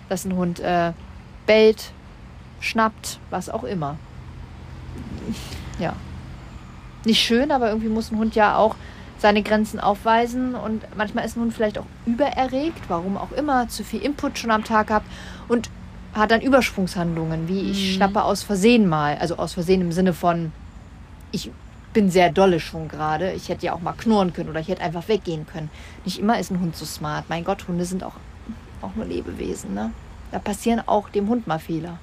dass 0.08 0.26
ein 0.26 0.36
Hund 0.36 0.60
äh, 0.60 0.94
bellt, 1.46 1.92
schnappt, 2.60 3.20
was 3.30 3.50
auch 3.50 3.64
immer. 3.64 3.98
Ja. 5.80 5.94
Nicht 7.06 7.22
schön, 7.22 7.52
aber 7.52 7.70
irgendwie 7.70 7.90
muss 7.90 8.12
ein 8.12 8.18
Hund 8.18 8.36
ja 8.36 8.58
auch 8.58 8.76
seine 9.18 9.44
Grenzen 9.44 9.80
aufweisen 9.80 10.56
und 10.56 10.84
manchmal 10.98 11.26
ist 11.26 11.38
ein 11.38 11.42
Hund 11.42 11.54
vielleicht 11.54 11.78
auch 11.78 11.86
übererregt, 12.06 12.82
warum 12.90 13.18
auch 13.18 13.32
immer, 13.32 13.70
zu 13.70 13.84
viel 13.84 14.02
Input 14.02 14.38
schon 14.38 14.52
am 14.52 14.64
Tag 14.64 14.88
gehabt 14.88 15.08
und 15.48 15.70
hat 16.14 16.32
dann 16.32 16.42
Übersprungshandlungen, 16.42 17.48
wie 17.48 17.72
ich 17.72 17.78
mhm. 17.78 17.96
schnappe 17.96 18.24
aus 18.24 18.44
Versehen 18.44 18.88
mal, 18.88 19.18
also 19.18 19.38
aus 19.38 19.54
Versehen 19.54 19.82
im 19.82 19.92
Sinne 19.92 20.14
von 20.14 20.52
ich 21.32 21.52
bin 21.96 22.12
sehr 22.12 22.30
dolle 22.32 22.60
schon 22.60 22.88
gerade. 22.88 23.32
Ich 23.32 23.50
hätte 23.50 23.66
ja 23.66 23.74
auch 23.74 23.82
mal 23.82 23.94
knurren 23.94 24.34
können 24.34 24.50
oder 24.50 24.60
ich 24.60 24.68
hätte 24.68 24.82
einfach 24.82 25.08
weggehen 25.08 25.48
können. 25.48 25.70
Nicht 26.04 26.20
immer 26.20 26.40
ist 26.40 26.52
ein 26.52 26.60
Hund 26.60 26.76
so 26.76 26.86
smart. 26.86 27.26
Mein 27.30 27.44
Gott, 27.44 27.68
Hunde 27.68 27.86
sind 27.86 28.04
auch, 28.04 28.16
auch 28.82 28.94
nur 28.96 29.06
Lebewesen. 29.06 29.74
Ne? 29.74 29.92
Da 30.32 30.40
passieren 30.40 30.82
auch 30.86 31.10
dem 31.10 31.30
Hund 31.30 31.48
mal 31.48 31.60
Fehler. 31.60 31.98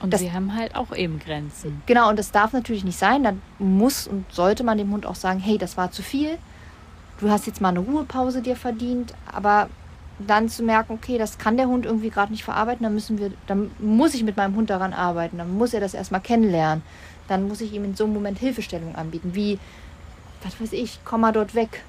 Und 0.00 0.12
das, 0.12 0.20
sie 0.20 0.32
haben 0.32 0.54
halt 0.54 0.74
auch 0.74 0.94
eben 0.94 1.18
Grenzen. 1.18 1.82
Genau, 1.86 2.08
und 2.08 2.18
das 2.18 2.32
darf 2.32 2.52
natürlich 2.52 2.84
nicht 2.84 2.98
sein. 2.98 3.22
Dann 3.22 3.42
muss 3.58 4.06
und 4.06 4.24
sollte 4.32 4.64
man 4.64 4.78
dem 4.78 4.90
Hund 4.92 5.06
auch 5.06 5.14
sagen, 5.14 5.40
hey, 5.40 5.58
das 5.58 5.76
war 5.76 5.90
zu 5.90 6.02
viel. 6.02 6.38
Du 7.20 7.30
hast 7.30 7.46
jetzt 7.46 7.60
mal 7.60 7.68
eine 7.68 7.80
Ruhepause 7.80 8.40
dir 8.40 8.56
verdient, 8.56 9.12
aber 9.30 9.68
dann 10.18 10.48
zu 10.48 10.62
merken, 10.62 10.94
okay, 10.94 11.18
das 11.18 11.38
kann 11.38 11.56
der 11.56 11.68
Hund 11.68 11.86
irgendwie 11.86 12.10
gerade 12.10 12.32
nicht 12.32 12.44
verarbeiten, 12.44 12.82
dann 12.82 12.94
müssen 12.94 13.18
wir, 13.18 13.32
dann 13.46 13.70
muss 13.78 14.14
ich 14.14 14.22
mit 14.22 14.36
meinem 14.36 14.54
Hund 14.54 14.68
daran 14.68 14.92
arbeiten, 14.92 15.38
dann 15.38 15.56
muss 15.56 15.72
er 15.72 15.80
das 15.80 15.94
erstmal 15.94 16.20
kennenlernen 16.20 16.82
dann 17.30 17.46
muss 17.46 17.60
ich 17.60 17.72
ihm 17.72 17.84
in 17.84 17.94
so 17.94 18.04
einem 18.04 18.14
Moment 18.14 18.38
Hilfestellung 18.40 18.96
anbieten, 18.96 19.34
wie, 19.34 19.58
was 20.42 20.60
weiß 20.60 20.72
ich, 20.72 20.98
komm 21.04 21.20
mal 21.20 21.32
dort 21.32 21.54
weg. 21.54 21.84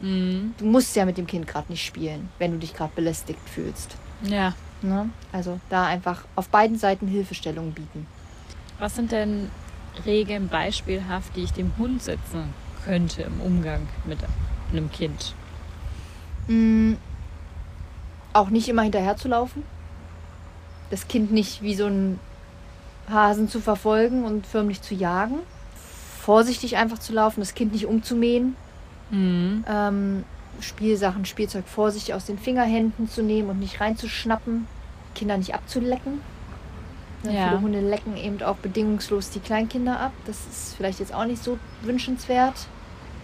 Mhm. 0.00 0.54
Du 0.58 0.64
musst 0.64 0.94
ja 0.94 1.04
mit 1.04 1.18
dem 1.18 1.26
Kind 1.26 1.48
gerade 1.48 1.70
nicht 1.70 1.84
spielen, 1.84 2.28
wenn 2.38 2.52
du 2.52 2.58
dich 2.58 2.72
gerade 2.72 2.92
belästigt 2.94 3.40
fühlst. 3.52 3.96
Ja. 4.22 4.54
Ne? 4.82 5.10
Also 5.32 5.60
da 5.70 5.86
einfach 5.86 6.24
auf 6.36 6.48
beiden 6.48 6.78
Seiten 6.78 7.08
Hilfestellung 7.08 7.72
bieten. 7.72 8.06
Was 8.78 8.94
sind 8.94 9.10
denn 9.12 9.50
Regeln 10.06 10.48
beispielhaft, 10.48 11.34
die 11.36 11.42
ich 11.42 11.52
dem 11.52 11.72
Hund 11.78 12.02
setzen 12.02 12.54
könnte 12.84 13.22
im 13.22 13.40
Umgang 13.40 13.88
mit 14.04 14.18
einem 14.72 14.90
Kind? 14.90 15.34
Mhm. 16.46 16.96
Auch 18.32 18.50
nicht 18.50 18.68
immer 18.68 18.82
hinterher 18.82 19.16
zu 19.16 19.28
laufen. 19.28 19.62
Das 20.90 21.08
Kind 21.08 21.32
nicht 21.32 21.62
wie 21.62 21.74
so 21.74 21.86
ein 21.86 22.20
Hasen 23.10 23.48
zu 23.48 23.60
verfolgen 23.60 24.24
und 24.24 24.46
förmlich 24.46 24.80
zu 24.82 24.94
jagen. 24.94 25.38
Vorsichtig 26.20 26.76
einfach 26.76 26.98
zu 26.98 27.12
laufen, 27.12 27.40
das 27.40 27.54
Kind 27.54 27.72
nicht 27.72 27.86
umzumähen. 27.86 28.54
Mhm. 29.10 29.64
Ähm, 29.68 30.24
Spielsachen, 30.60 31.24
Spielzeug 31.24 31.64
vorsichtig 31.66 32.14
aus 32.14 32.26
den 32.26 32.38
Fingerhänden 32.38 33.08
zu 33.08 33.22
nehmen 33.22 33.50
und 33.50 33.58
nicht 33.58 33.80
reinzuschnappen. 33.80 34.66
Kinder 35.14 35.36
nicht 35.36 35.54
abzulecken. 35.54 36.20
Ja, 37.24 37.30
ja. 37.30 37.48
Viele 37.48 37.60
Hunde 37.60 37.80
lecken 37.80 38.16
eben 38.16 38.42
auch 38.42 38.56
bedingungslos 38.56 39.30
die 39.30 39.40
Kleinkinder 39.40 39.98
ab. 39.98 40.12
Das 40.26 40.36
ist 40.50 40.74
vielleicht 40.76 41.00
jetzt 41.00 41.14
auch 41.14 41.24
nicht 41.24 41.42
so 41.42 41.58
wünschenswert. 41.82 42.66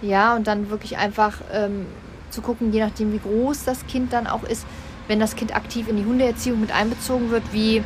Ja, 0.02 0.34
und 0.34 0.46
dann 0.46 0.70
wirklich 0.70 0.98
einfach 0.98 1.38
ähm, 1.52 1.86
zu 2.30 2.42
gucken, 2.42 2.72
je 2.72 2.80
nachdem, 2.80 3.12
wie 3.12 3.18
groß 3.18 3.64
das 3.64 3.86
Kind 3.86 4.12
dann 4.12 4.26
auch 4.26 4.42
ist, 4.42 4.66
wenn 5.06 5.20
das 5.20 5.36
Kind 5.36 5.54
aktiv 5.54 5.88
in 5.88 5.96
die 5.96 6.04
Hundeerziehung 6.04 6.60
mit 6.60 6.72
einbezogen 6.72 7.30
wird, 7.30 7.44
wie 7.52 7.82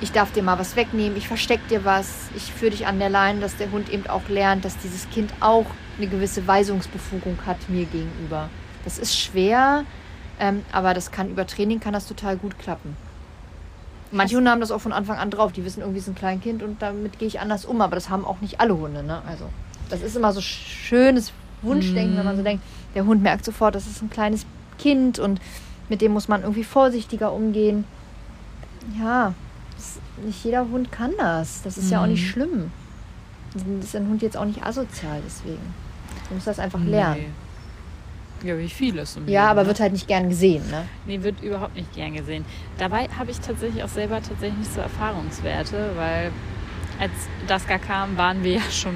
ich 0.00 0.12
darf 0.12 0.32
dir 0.32 0.42
mal 0.42 0.58
was 0.58 0.76
wegnehmen, 0.76 1.16
ich 1.16 1.28
versteck 1.28 1.66
dir 1.68 1.84
was, 1.84 2.28
ich 2.34 2.52
führe 2.52 2.70
dich 2.70 2.86
an 2.86 2.98
der 2.98 3.10
Leine, 3.10 3.40
dass 3.40 3.56
der 3.56 3.70
Hund 3.70 3.90
eben 3.90 4.06
auch 4.06 4.28
lernt, 4.28 4.64
dass 4.64 4.78
dieses 4.78 5.08
Kind 5.10 5.32
auch 5.40 5.66
eine 5.98 6.06
gewisse 6.06 6.46
Weisungsbefugung 6.46 7.38
hat 7.46 7.68
mir 7.68 7.84
gegenüber. 7.84 8.48
Das 8.84 8.98
ist 8.98 9.18
schwer, 9.18 9.84
ähm, 10.38 10.64
aber 10.72 10.94
das 10.94 11.10
kann 11.10 11.30
über 11.30 11.46
Training 11.46 11.80
kann 11.80 11.92
das 11.92 12.06
total 12.06 12.36
gut 12.36 12.58
klappen. 12.58 12.96
Manche 14.12 14.36
Hunde 14.36 14.50
haben 14.50 14.60
das 14.60 14.72
auch 14.72 14.80
von 14.80 14.92
Anfang 14.92 15.18
an 15.18 15.30
drauf. 15.30 15.52
Die 15.52 15.64
wissen 15.64 15.80
irgendwie, 15.80 15.98
es 15.98 16.08
ist 16.08 16.14
ein 16.14 16.16
Kleinkind 16.16 16.62
und 16.62 16.82
damit 16.82 17.18
gehe 17.18 17.28
ich 17.28 17.38
anders 17.38 17.64
um. 17.64 17.80
Aber 17.80 17.94
das 17.94 18.10
haben 18.10 18.24
auch 18.24 18.40
nicht 18.40 18.58
alle 18.58 18.76
Hunde. 18.76 19.04
Ne? 19.04 19.22
Also 19.28 19.44
das 19.88 20.02
ist 20.02 20.16
immer 20.16 20.32
so 20.32 20.40
schönes 20.40 21.32
Wunschdenken, 21.62 22.14
mm. 22.14 22.18
wenn 22.18 22.24
man 22.24 22.34
so 22.34 22.40
mhm. 22.40 22.46
denkt, 22.46 22.64
der 22.94 23.04
Hund 23.04 23.22
merkt 23.22 23.44
sofort, 23.44 23.74
das 23.74 23.86
ist 23.86 24.02
ein 24.02 24.10
kleines 24.10 24.46
Kind 24.78 25.18
und 25.18 25.40
mit 25.88 26.00
dem 26.00 26.12
muss 26.12 26.26
man 26.26 26.42
irgendwie 26.42 26.64
vorsichtiger 26.64 27.32
umgehen. 27.32 27.84
Ja, 28.98 29.34
nicht 30.24 30.44
jeder 30.44 30.68
Hund 30.68 30.92
kann 30.92 31.12
das. 31.18 31.62
Das 31.62 31.78
ist 31.78 31.86
mhm. 31.86 31.92
ja 31.92 32.02
auch 32.02 32.06
nicht 32.06 32.22
mhm. 32.22 32.30
schlimm. 32.30 32.72
Ist 33.80 33.96
ein 33.96 34.08
Hund 34.08 34.22
jetzt 34.22 34.36
auch 34.36 34.44
nicht 34.44 34.62
asozial 34.62 35.20
deswegen. 35.24 35.74
Du 36.28 36.34
musst 36.34 36.46
das 36.46 36.58
einfach 36.58 36.82
lernen. 36.82 37.20
Nee. 38.42 38.48
Ja, 38.48 38.58
wie 38.58 38.68
vieles. 38.68 39.16
Im 39.16 39.28
ja, 39.28 39.42
Leben, 39.42 39.50
aber 39.50 39.62
ne? 39.62 39.68
wird 39.68 39.80
halt 39.80 39.92
nicht 39.92 40.08
gern 40.08 40.28
gesehen, 40.28 40.68
ne? 40.70 40.86
Nee, 41.06 41.22
wird 41.22 41.42
überhaupt 41.42 41.74
nicht 41.74 41.92
gern 41.94 42.14
gesehen. 42.14 42.44
Dabei 42.78 43.08
habe 43.18 43.30
ich 43.30 43.40
tatsächlich 43.40 43.82
auch 43.82 43.88
selber 43.88 44.22
tatsächlich 44.22 44.58
nicht 44.58 44.72
so 44.72 44.80
Erfahrungswerte, 44.80 45.90
weil 45.96 46.30
als 46.98 47.12
das 47.46 47.66
gar 47.66 47.78
kam, 47.78 48.16
waren 48.16 48.42
wir 48.42 48.54
ja 48.54 48.70
schon 48.70 48.94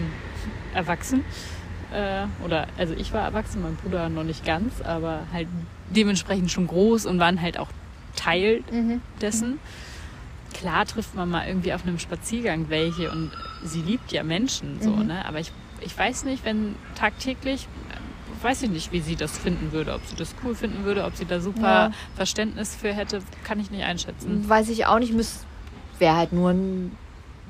erwachsen. 0.72 1.24
Äh, 1.92 2.26
oder, 2.44 2.68
also 2.78 2.94
ich 2.94 3.12
war 3.12 3.22
erwachsen, 3.22 3.60
mein 3.62 3.76
Bruder 3.76 4.08
noch 4.08 4.24
nicht 4.24 4.46
ganz, 4.46 4.80
aber 4.80 5.20
halt 5.32 5.48
dementsprechend 5.90 6.50
schon 6.50 6.66
groß 6.66 7.04
und 7.04 7.18
waren 7.18 7.42
halt 7.42 7.58
auch 7.58 7.68
Teil 8.16 8.62
mhm. 8.70 9.02
dessen. 9.20 9.50
Mhm 9.50 9.58
klar 10.54 10.86
trifft 10.86 11.14
man 11.14 11.28
mal 11.28 11.46
irgendwie 11.46 11.74
auf 11.74 11.82
einem 11.82 11.98
Spaziergang 11.98 12.70
welche 12.70 13.10
und 13.10 13.30
sie 13.62 13.82
liebt 13.82 14.12
ja 14.12 14.22
Menschen 14.22 14.80
so, 14.80 14.90
mhm. 14.90 15.06
ne? 15.06 15.26
Aber 15.26 15.40
ich, 15.40 15.52
ich 15.80 15.96
weiß 15.96 16.24
nicht, 16.24 16.44
wenn 16.44 16.76
tagtäglich, 16.94 17.68
weiß 18.42 18.62
ich 18.62 18.70
nicht, 18.70 18.92
wie 18.92 19.00
sie 19.00 19.16
das 19.16 19.36
finden 19.36 19.72
würde, 19.72 19.94
ob 19.94 20.04
sie 20.06 20.16
das 20.16 20.34
cool 20.44 20.54
finden 20.54 20.84
würde, 20.84 21.04
ob 21.04 21.16
sie 21.16 21.26
da 21.26 21.40
super 21.40 21.60
ja. 21.60 21.90
Verständnis 22.14 22.74
für 22.74 22.92
hätte, 22.92 23.20
kann 23.42 23.60
ich 23.60 23.70
nicht 23.70 23.84
einschätzen. 23.84 24.48
Weiß 24.48 24.68
ich 24.70 24.86
auch 24.86 24.98
nicht, 24.98 25.12
wäre 25.98 26.16
halt 26.16 26.32
nur 26.32 26.50
ein 26.50 26.96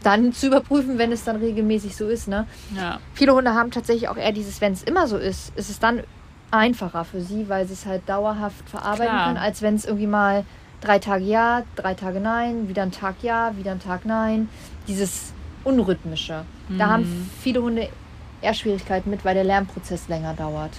dann 0.03 0.33
zu 0.33 0.49
überprüfen, 0.49 0.99
wenn 0.99 1.13
es 1.13 1.25
dann 1.25 1.37
regelmäßig 1.37 1.97
so 1.97 2.07
ist. 2.09 2.29
Ne? 2.29 2.47
Ja. 2.77 3.01
Viele 3.15 3.35
Hunde 3.35 3.55
haben 3.55 3.71
tatsächlich 3.71 4.09
auch 4.09 4.19
eher 4.19 4.33
dieses, 4.33 4.61
wenn 4.61 4.75
es 4.75 4.83
immer 4.83 5.07
so 5.07 5.17
ist, 5.17 5.57
ist 5.57 5.71
es 5.71 5.79
dann 5.79 6.03
einfacher 6.51 7.05
für 7.05 7.21
sie, 7.21 7.49
weil 7.49 7.67
sie 7.67 7.73
es 7.73 7.87
halt 7.87 8.07
dauerhaft 8.07 8.69
verarbeiten 8.69 9.07
Klar. 9.07 9.27
können, 9.27 9.39
als 9.39 9.63
wenn 9.63 9.75
es 9.75 9.85
irgendwie 9.85 10.07
mal 10.07 10.45
drei 10.85 10.99
Tage 10.99 11.25
ja, 11.25 11.63
drei 11.77 11.95
Tage 11.95 12.21
nein, 12.21 12.69
wieder 12.69 12.83
ein 12.83 12.93
Tag 12.93 13.17
ja, 13.23 13.57
wieder 13.57 13.73
ein 13.73 13.81
Tag 13.81 14.05
nein. 14.05 14.49
Dieses 14.87 15.33
Unrhythmische. 15.65 16.45
Mhm. 16.69 16.79
Da 16.79 16.87
haben 16.89 17.31
viele 17.41 17.63
Hunde 17.63 17.89
eher 18.43 18.55
Schwierigkeiten 18.55 19.11
mit, 19.11 19.25
weil 19.25 19.35
der 19.35 19.45
Lernprozess 19.45 20.09
länger 20.09 20.35
dauert. 20.35 20.73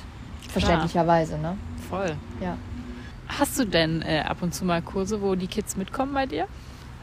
verständlicherweise. 0.49 1.37
Ne? 1.37 1.57
Voll. 1.89 2.15
Ja. 2.41 2.57
Hast 3.27 3.57
du 3.57 3.65
denn 3.65 4.03
äh, 4.03 4.19
ab 4.19 4.37
und 4.41 4.53
zu 4.53 4.63
mal 4.65 4.81
Kurse, 4.83 5.21
wo 5.21 5.33
die 5.35 5.47
Kids 5.47 5.75
mitkommen 5.75 6.13
bei 6.13 6.27
dir? 6.27 6.47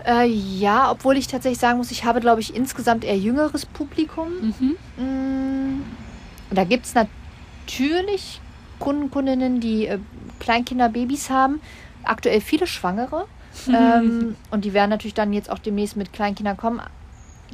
Äh, 0.06 0.26
ja, 0.28 0.90
obwohl 0.90 1.16
ich 1.16 1.26
tatsächlich 1.26 1.58
sagen 1.58 1.78
muss, 1.78 1.90
ich 1.90 2.04
habe, 2.04 2.20
glaube 2.20 2.40
ich, 2.40 2.54
insgesamt 2.54 3.04
eher 3.04 3.16
jüngeres 3.18 3.66
Publikum. 3.66 4.28
Mhm. 4.96 5.04
Mm, 5.04 5.82
Da 6.50 6.64
gibt 6.64 6.86
es 6.86 6.94
natürlich 6.94 8.40
Kunden, 8.78 9.10
Kundinnen, 9.10 9.60
die 9.60 9.86
äh, 9.86 9.98
Kleinkinder, 10.40 10.88
Babys 10.88 11.30
haben. 11.30 11.60
Aktuell 12.04 12.40
viele 12.40 12.66
Schwangere. 12.66 13.26
ähm, 13.72 14.36
und 14.50 14.64
die 14.64 14.72
werden 14.72 14.90
natürlich 14.90 15.14
dann 15.14 15.32
jetzt 15.32 15.50
auch 15.50 15.58
demnächst 15.58 15.96
mit 15.96 16.12
Kleinkindern 16.12 16.56
kommen. 16.56 16.80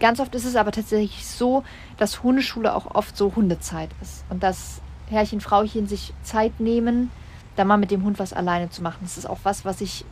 Ganz 0.00 0.20
oft 0.20 0.34
ist 0.34 0.44
es 0.44 0.54
aber 0.54 0.70
tatsächlich 0.70 1.26
so, 1.26 1.64
dass 1.96 2.22
Hundeschule 2.22 2.74
auch 2.74 2.94
oft 2.94 3.16
so 3.16 3.34
Hundezeit 3.34 3.90
ist. 4.00 4.24
Und 4.30 4.42
dass 4.44 4.80
Herrchen, 5.10 5.40
Frauchen 5.40 5.88
sich 5.88 6.12
Zeit 6.22 6.60
nehmen, 6.60 7.10
da 7.56 7.64
mal 7.64 7.78
mit 7.78 7.90
dem 7.90 8.04
Hund 8.04 8.18
was 8.20 8.32
alleine 8.32 8.70
zu 8.70 8.82
machen. 8.82 8.98
Das 9.02 9.18
ist 9.18 9.28
auch 9.28 9.40
was, 9.42 9.64
was 9.64 9.80
ich 9.80 10.04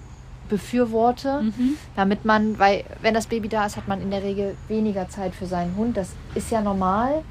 befürworte 0.48 1.42
Mhm. 1.42 1.76
damit 1.96 2.24
man, 2.24 2.58
weil 2.58 2.84
wenn 3.02 3.14
das 3.14 3.26
Baby 3.26 3.48
da 3.48 3.66
ist, 3.66 3.76
hat 3.76 3.88
man 3.88 4.00
in 4.00 4.10
der 4.10 4.22
Regel 4.22 4.56
weniger 4.68 5.08
Zeit 5.08 5.34
für 5.34 5.46
seinen 5.46 5.74
Hund. 5.76 5.96
Das 5.96 6.10
ist 6.34 6.50
ja 6.50 6.60
normal. 6.60 7.22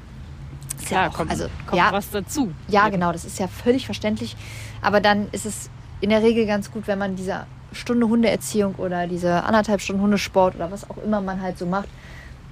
Ist 0.78 0.86
Klar, 0.88 1.04
ja 1.04 1.10
auch, 1.10 1.14
kommt, 1.14 1.30
also 1.30 1.44
kommt 1.66 1.78
ja, 1.78 1.92
was 1.92 2.10
dazu. 2.10 2.52
ja, 2.68 2.88
genau, 2.90 3.12
das 3.12 3.24
ist 3.24 3.38
ja 3.38 3.48
völlig 3.48 3.86
verständlich. 3.86 4.36
Aber 4.82 5.00
dann 5.00 5.28
ist 5.32 5.46
es 5.46 5.70
in 6.00 6.10
der 6.10 6.22
Regel 6.22 6.46
ganz 6.46 6.70
gut, 6.70 6.86
wenn 6.86 6.98
man 6.98 7.16
diese 7.16 7.46
Stunde 7.72 8.08
Hundeerziehung 8.08 8.74
oder 8.76 9.06
diese 9.06 9.42
anderthalb 9.44 9.80
Stunden 9.80 10.02
Hundesport 10.02 10.54
oder 10.54 10.70
was 10.70 10.88
auch 10.88 10.98
immer 10.98 11.20
man 11.20 11.40
halt 11.42 11.58
so 11.58 11.66
macht, 11.66 11.88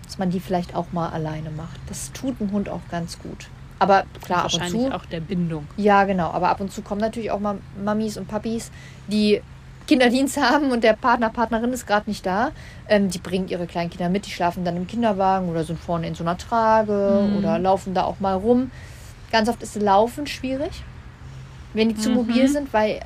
dass 0.05 0.19
man 0.19 0.31
die 0.31 0.41
vielleicht 0.41 0.75
auch 0.75 0.93
mal 0.93 1.11
alleine 1.11 1.51
macht. 1.51 1.79
Das 1.89 2.13
tut 2.13 2.41
dem 2.41 2.53
Hund 2.53 2.69
auch 2.69 2.81
ganz 2.91 3.19
gut. 3.19 3.49
Aber 3.79 4.05
klar, 4.25 4.45
ab 4.45 4.55
und 4.55 4.71
zu. 4.71 4.93
auch 4.93 5.05
der 5.07 5.21
Bindung. 5.21 5.67
Ja, 5.77 6.05
genau. 6.05 6.31
Aber 6.31 6.49
ab 6.49 6.61
und 6.61 6.73
zu 6.73 6.83
kommen 6.83 7.01
natürlich 7.01 7.31
auch 7.31 7.41
mal 7.41 7.59
Mamis 7.83 8.17
und 8.17 8.29
Papis, 8.29 8.71
die 9.09 9.41
Kinderdienst 9.87 10.39
haben 10.41 10.71
und 10.71 10.83
der 10.85 10.95
Partner, 10.95 11.29
Partnerin 11.29 11.73
ist 11.73 11.87
gerade 11.87 12.09
nicht 12.09 12.25
da. 12.25 12.53
Ähm, 12.89 13.11
die 13.11 13.19
bringen 13.19 13.49
ihre 13.49 13.67
kleinen 13.67 13.91
Kinder 13.91 14.09
mit, 14.09 14.27
die 14.27 14.31
schlafen 14.31 14.65
dann 14.65 14.77
im 14.77 14.87
Kinderwagen 14.87 15.49
oder 15.49 15.65
sind 15.65 15.79
vorne 15.79 16.07
in 16.07 16.15
so 16.15 16.25
einer 16.25 16.39
Trage 16.39 17.27
Mhm. 17.29 17.37
oder 17.37 17.59
laufen 17.59 17.93
da 17.95 18.05
auch 18.05 18.21
mal 18.21 18.35
rum. 18.35 18.71
Ganz 19.31 19.49
oft 19.49 19.63
ist 19.63 19.77
Laufen 19.77 20.27
schwierig, 20.27 20.83
wenn 21.75 21.89
die 21.91 21.97
zu 21.97 22.09
Mhm. 22.11 22.15
mobil 22.15 22.49
sind, 22.49 22.73
weil 22.73 23.01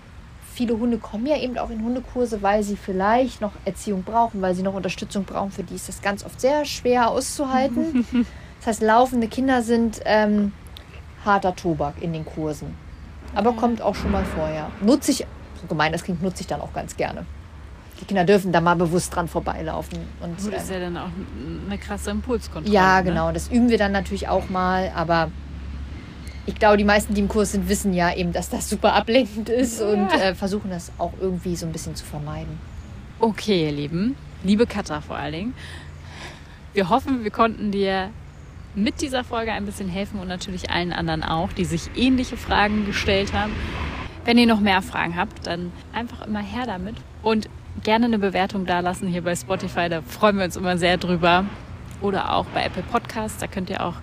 viele 0.58 0.76
Hunde 0.76 0.98
kommen 0.98 1.24
ja 1.26 1.36
eben 1.38 1.56
auch 1.56 1.70
in 1.70 1.84
Hundekurse, 1.84 2.42
weil 2.42 2.64
sie 2.64 2.74
vielleicht 2.74 3.40
noch 3.40 3.52
Erziehung 3.64 4.02
brauchen, 4.02 4.42
weil 4.42 4.56
sie 4.56 4.64
noch 4.64 4.74
Unterstützung 4.74 5.22
brauchen. 5.22 5.52
Für 5.52 5.62
die 5.62 5.76
ist 5.76 5.88
das 5.88 6.02
ganz 6.02 6.24
oft 6.24 6.40
sehr 6.40 6.64
schwer 6.64 7.08
auszuhalten. 7.08 8.04
Das 8.58 8.66
heißt, 8.66 8.82
laufende 8.82 9.28
Kinder 9.28 9.62
sind 9.62 10.00
ähm, 10.04 10.50
harter 11.24 11.54
Tobak 11.54 12.02
in 12.02 12.12
den 12.12 12.26
Kursen. 12.26 12.74
Aber 13.36 13.52
kommt 13.52 13.80
auch 13.80 13.94
schon 13.94 14.10
mal 14.10 14.24
vor, 14.24 14.50
ja. 14.50 14.68
Nutze 14.80 15.12
ich, 15.12 15.26
so 15.60 15.68
gemein 15.68 15.92
das 15.92 16.02
klingt, 16.02 16.24
nutze 16.24 16.40
ich 16.40 16.48
dann 16.48 16.60
auch 16.60 16.72
ganz 16.72 16.96
gerne. 16.96 17.24
Die 18.00 18.04
Kinder 18.04 18.24
dürfen 18.24 18.50
da 18.50 18.60
mal 18.60 18.74
bewusst 18.74 19.14
dran 19.14 19.28
vorbeilaufen. 19.28 20.00
Und, 20.20 20.42
Gut, 20.42 20.54
ist 20.54 20.70
ähm, 20.70 20.74
ja 20.74 20.80
dann 20.80 20.96
auch 20.96 21.10
eine 21.68 21.78
krasse 21.78 22.10
Impulskontrolle. 22.10 22.74
ja, 22.74 22.98
ne? 22.98 23.04
genau. 23.04 23.30
Das 23.30 23.46
üben 23.46 23.68
wir 23.68 23.78
dann 23.78 23.92
natürlich 23.92 24.26
auch 24.26 24.50
mal, 24.50 24.90
aber 24.92 25.30
ich 26.48 26.54
glaube, 26.54 26.78
die 26.78 26.84
meisten, 26.84 27.12
die 27.12 27.20
im 27.20 27.28
Kurs 27.28 27.52
sind, 27.52 27.68
wissen 27.68 27.92
ja 27.92 28.14
eben, 28.14 28.32
dass 28.32 28.48
das 28.48 28.70
super 28.70 28.94
ablenkend 28.94 29.50
ist 29.50 29.82
und 29.82 30.08
äh, 30.14 30.34
versuchen 30.34 30.70
das 30.70 30.90
auch 30.96 31.12
irgendwie 31.20 31.54
so 31.54 31.66
ein 31.66 31.72
bisschen 31.72 31.94
zu 31.94 32.06
vermeiden. 32.06 32.58
Okay, 33.20 33.66
ihr 33.66 33.72
Lieben, 33.72 34.16
liebe 34.42 34.66
Katha 34.66 35.02
vor 35.02 35.16
allen 35.16 35.32
Dingen, 35.34 35.54
wir 36.72 36.88
hoffen, 36.88 37.22
wir 37.22 37.30
konnten 37.30 37.70
dir 37.70 38.08
mit 38.74 39.02
dieser 39.02 39.24
Folge 39.24 39.52
ein 39.52 39.66
bisschen 39.66 39.90
helfen 39.90 40.20
und 40.20 40.28
natürlich 40.28 40.70
allen 40.70 40.94
anderen 40.94 41.22
auch, 41.22 41.52
die 41.52 41.66
sich 41.66 41.90
ähnliche 41.96 42.38
Fragen 42.38 42.86
gestellt 42.86 43.34
haben. 43.34 43.52
Wenn 44.24 44.38
ihr 44.38 44.46
noch 44.46 44.60
mehr 44.60 44.80
Fragen 44.80 45.16
habt, 45.16 45.46
dann 45.46 45.70
einfach 45.92 46.26
immer 46.26 46.40
her 46.40 46.64
damit 46.64 46.94
und 47.22 47.50
gerne 47.82 48.06
eine 48.06 48.18
Bewertung 48.18 48.64
dalassen 48.64 49.06
hier 49.06 49.22
bei 49.22 49.36
Spotify, 49.36 49.90
da 49.90 50.00
freuen 50.00 50.38
wir 50.38 50.46
uns 50.46 50.56
immer 50.56 50.78
sehr 50.78 50.96
drüber. 50.96 51.44
Oder 52.00 52.34
auch 52.34 52.46
bei 52.46 52.64
Apple 52.64 52.82
Podcasts, 52.84 53.38
da 53.38 53.46
könnt 53.46 53.70
ihr 53.70 53.84
auch 53.84 53.94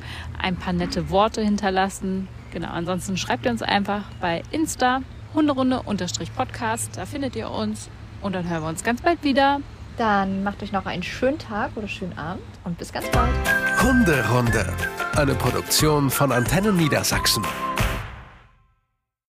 ein 0.41 0.55
paar 0.55 0.73
nette 0.73 1.10
Worte 1.10 1.41
hinterlassen. 1.41 2.27
Genau, 2.51 2.69
ansonsten 2.69 3.17
schreibt 3.17 3.45
ihr 3.45 3.51
uns 3.51 3.62
einfach 3.62 4.03
bei 4.19 4.43
Insta 4.51 5.01
Hunderunde-Podcast, 5.34 6.91
da 6.95 7.05
findet 7.05 7.36
ihr 7.36 7.51
uns 7.51 7.89
und 8.21 8.34
dann 8.34 8.49
hören 8.49 8.63
wir 8.63 8.69
uns 8.69 8.84
ganz 8.84 9.01
bald 9.01 9.23
wieder. 9.23 9.60
Dann 9.97 10.43
macht 10.43 10.63
euch 10.63 10.71
noch 10.71 10.86
einen 10.86 11.03
schönen 11.03 11.39
Tag 11.39 11.71
oder 11.75 11.88
schönen 11.88 12.17
Abend 12.17 12.43
und 12.63 12.77
bis 12.77 12.91
ganz 12.91 13.08
bald. 13.10 13.31
Hunderunde. 13.81 14.65
Eine 15.15 15.36
Produktion 15.36 16.10
von 16.10 16.31
Antennen 16.31 16.75
Niedersachsen. 16.75 17.43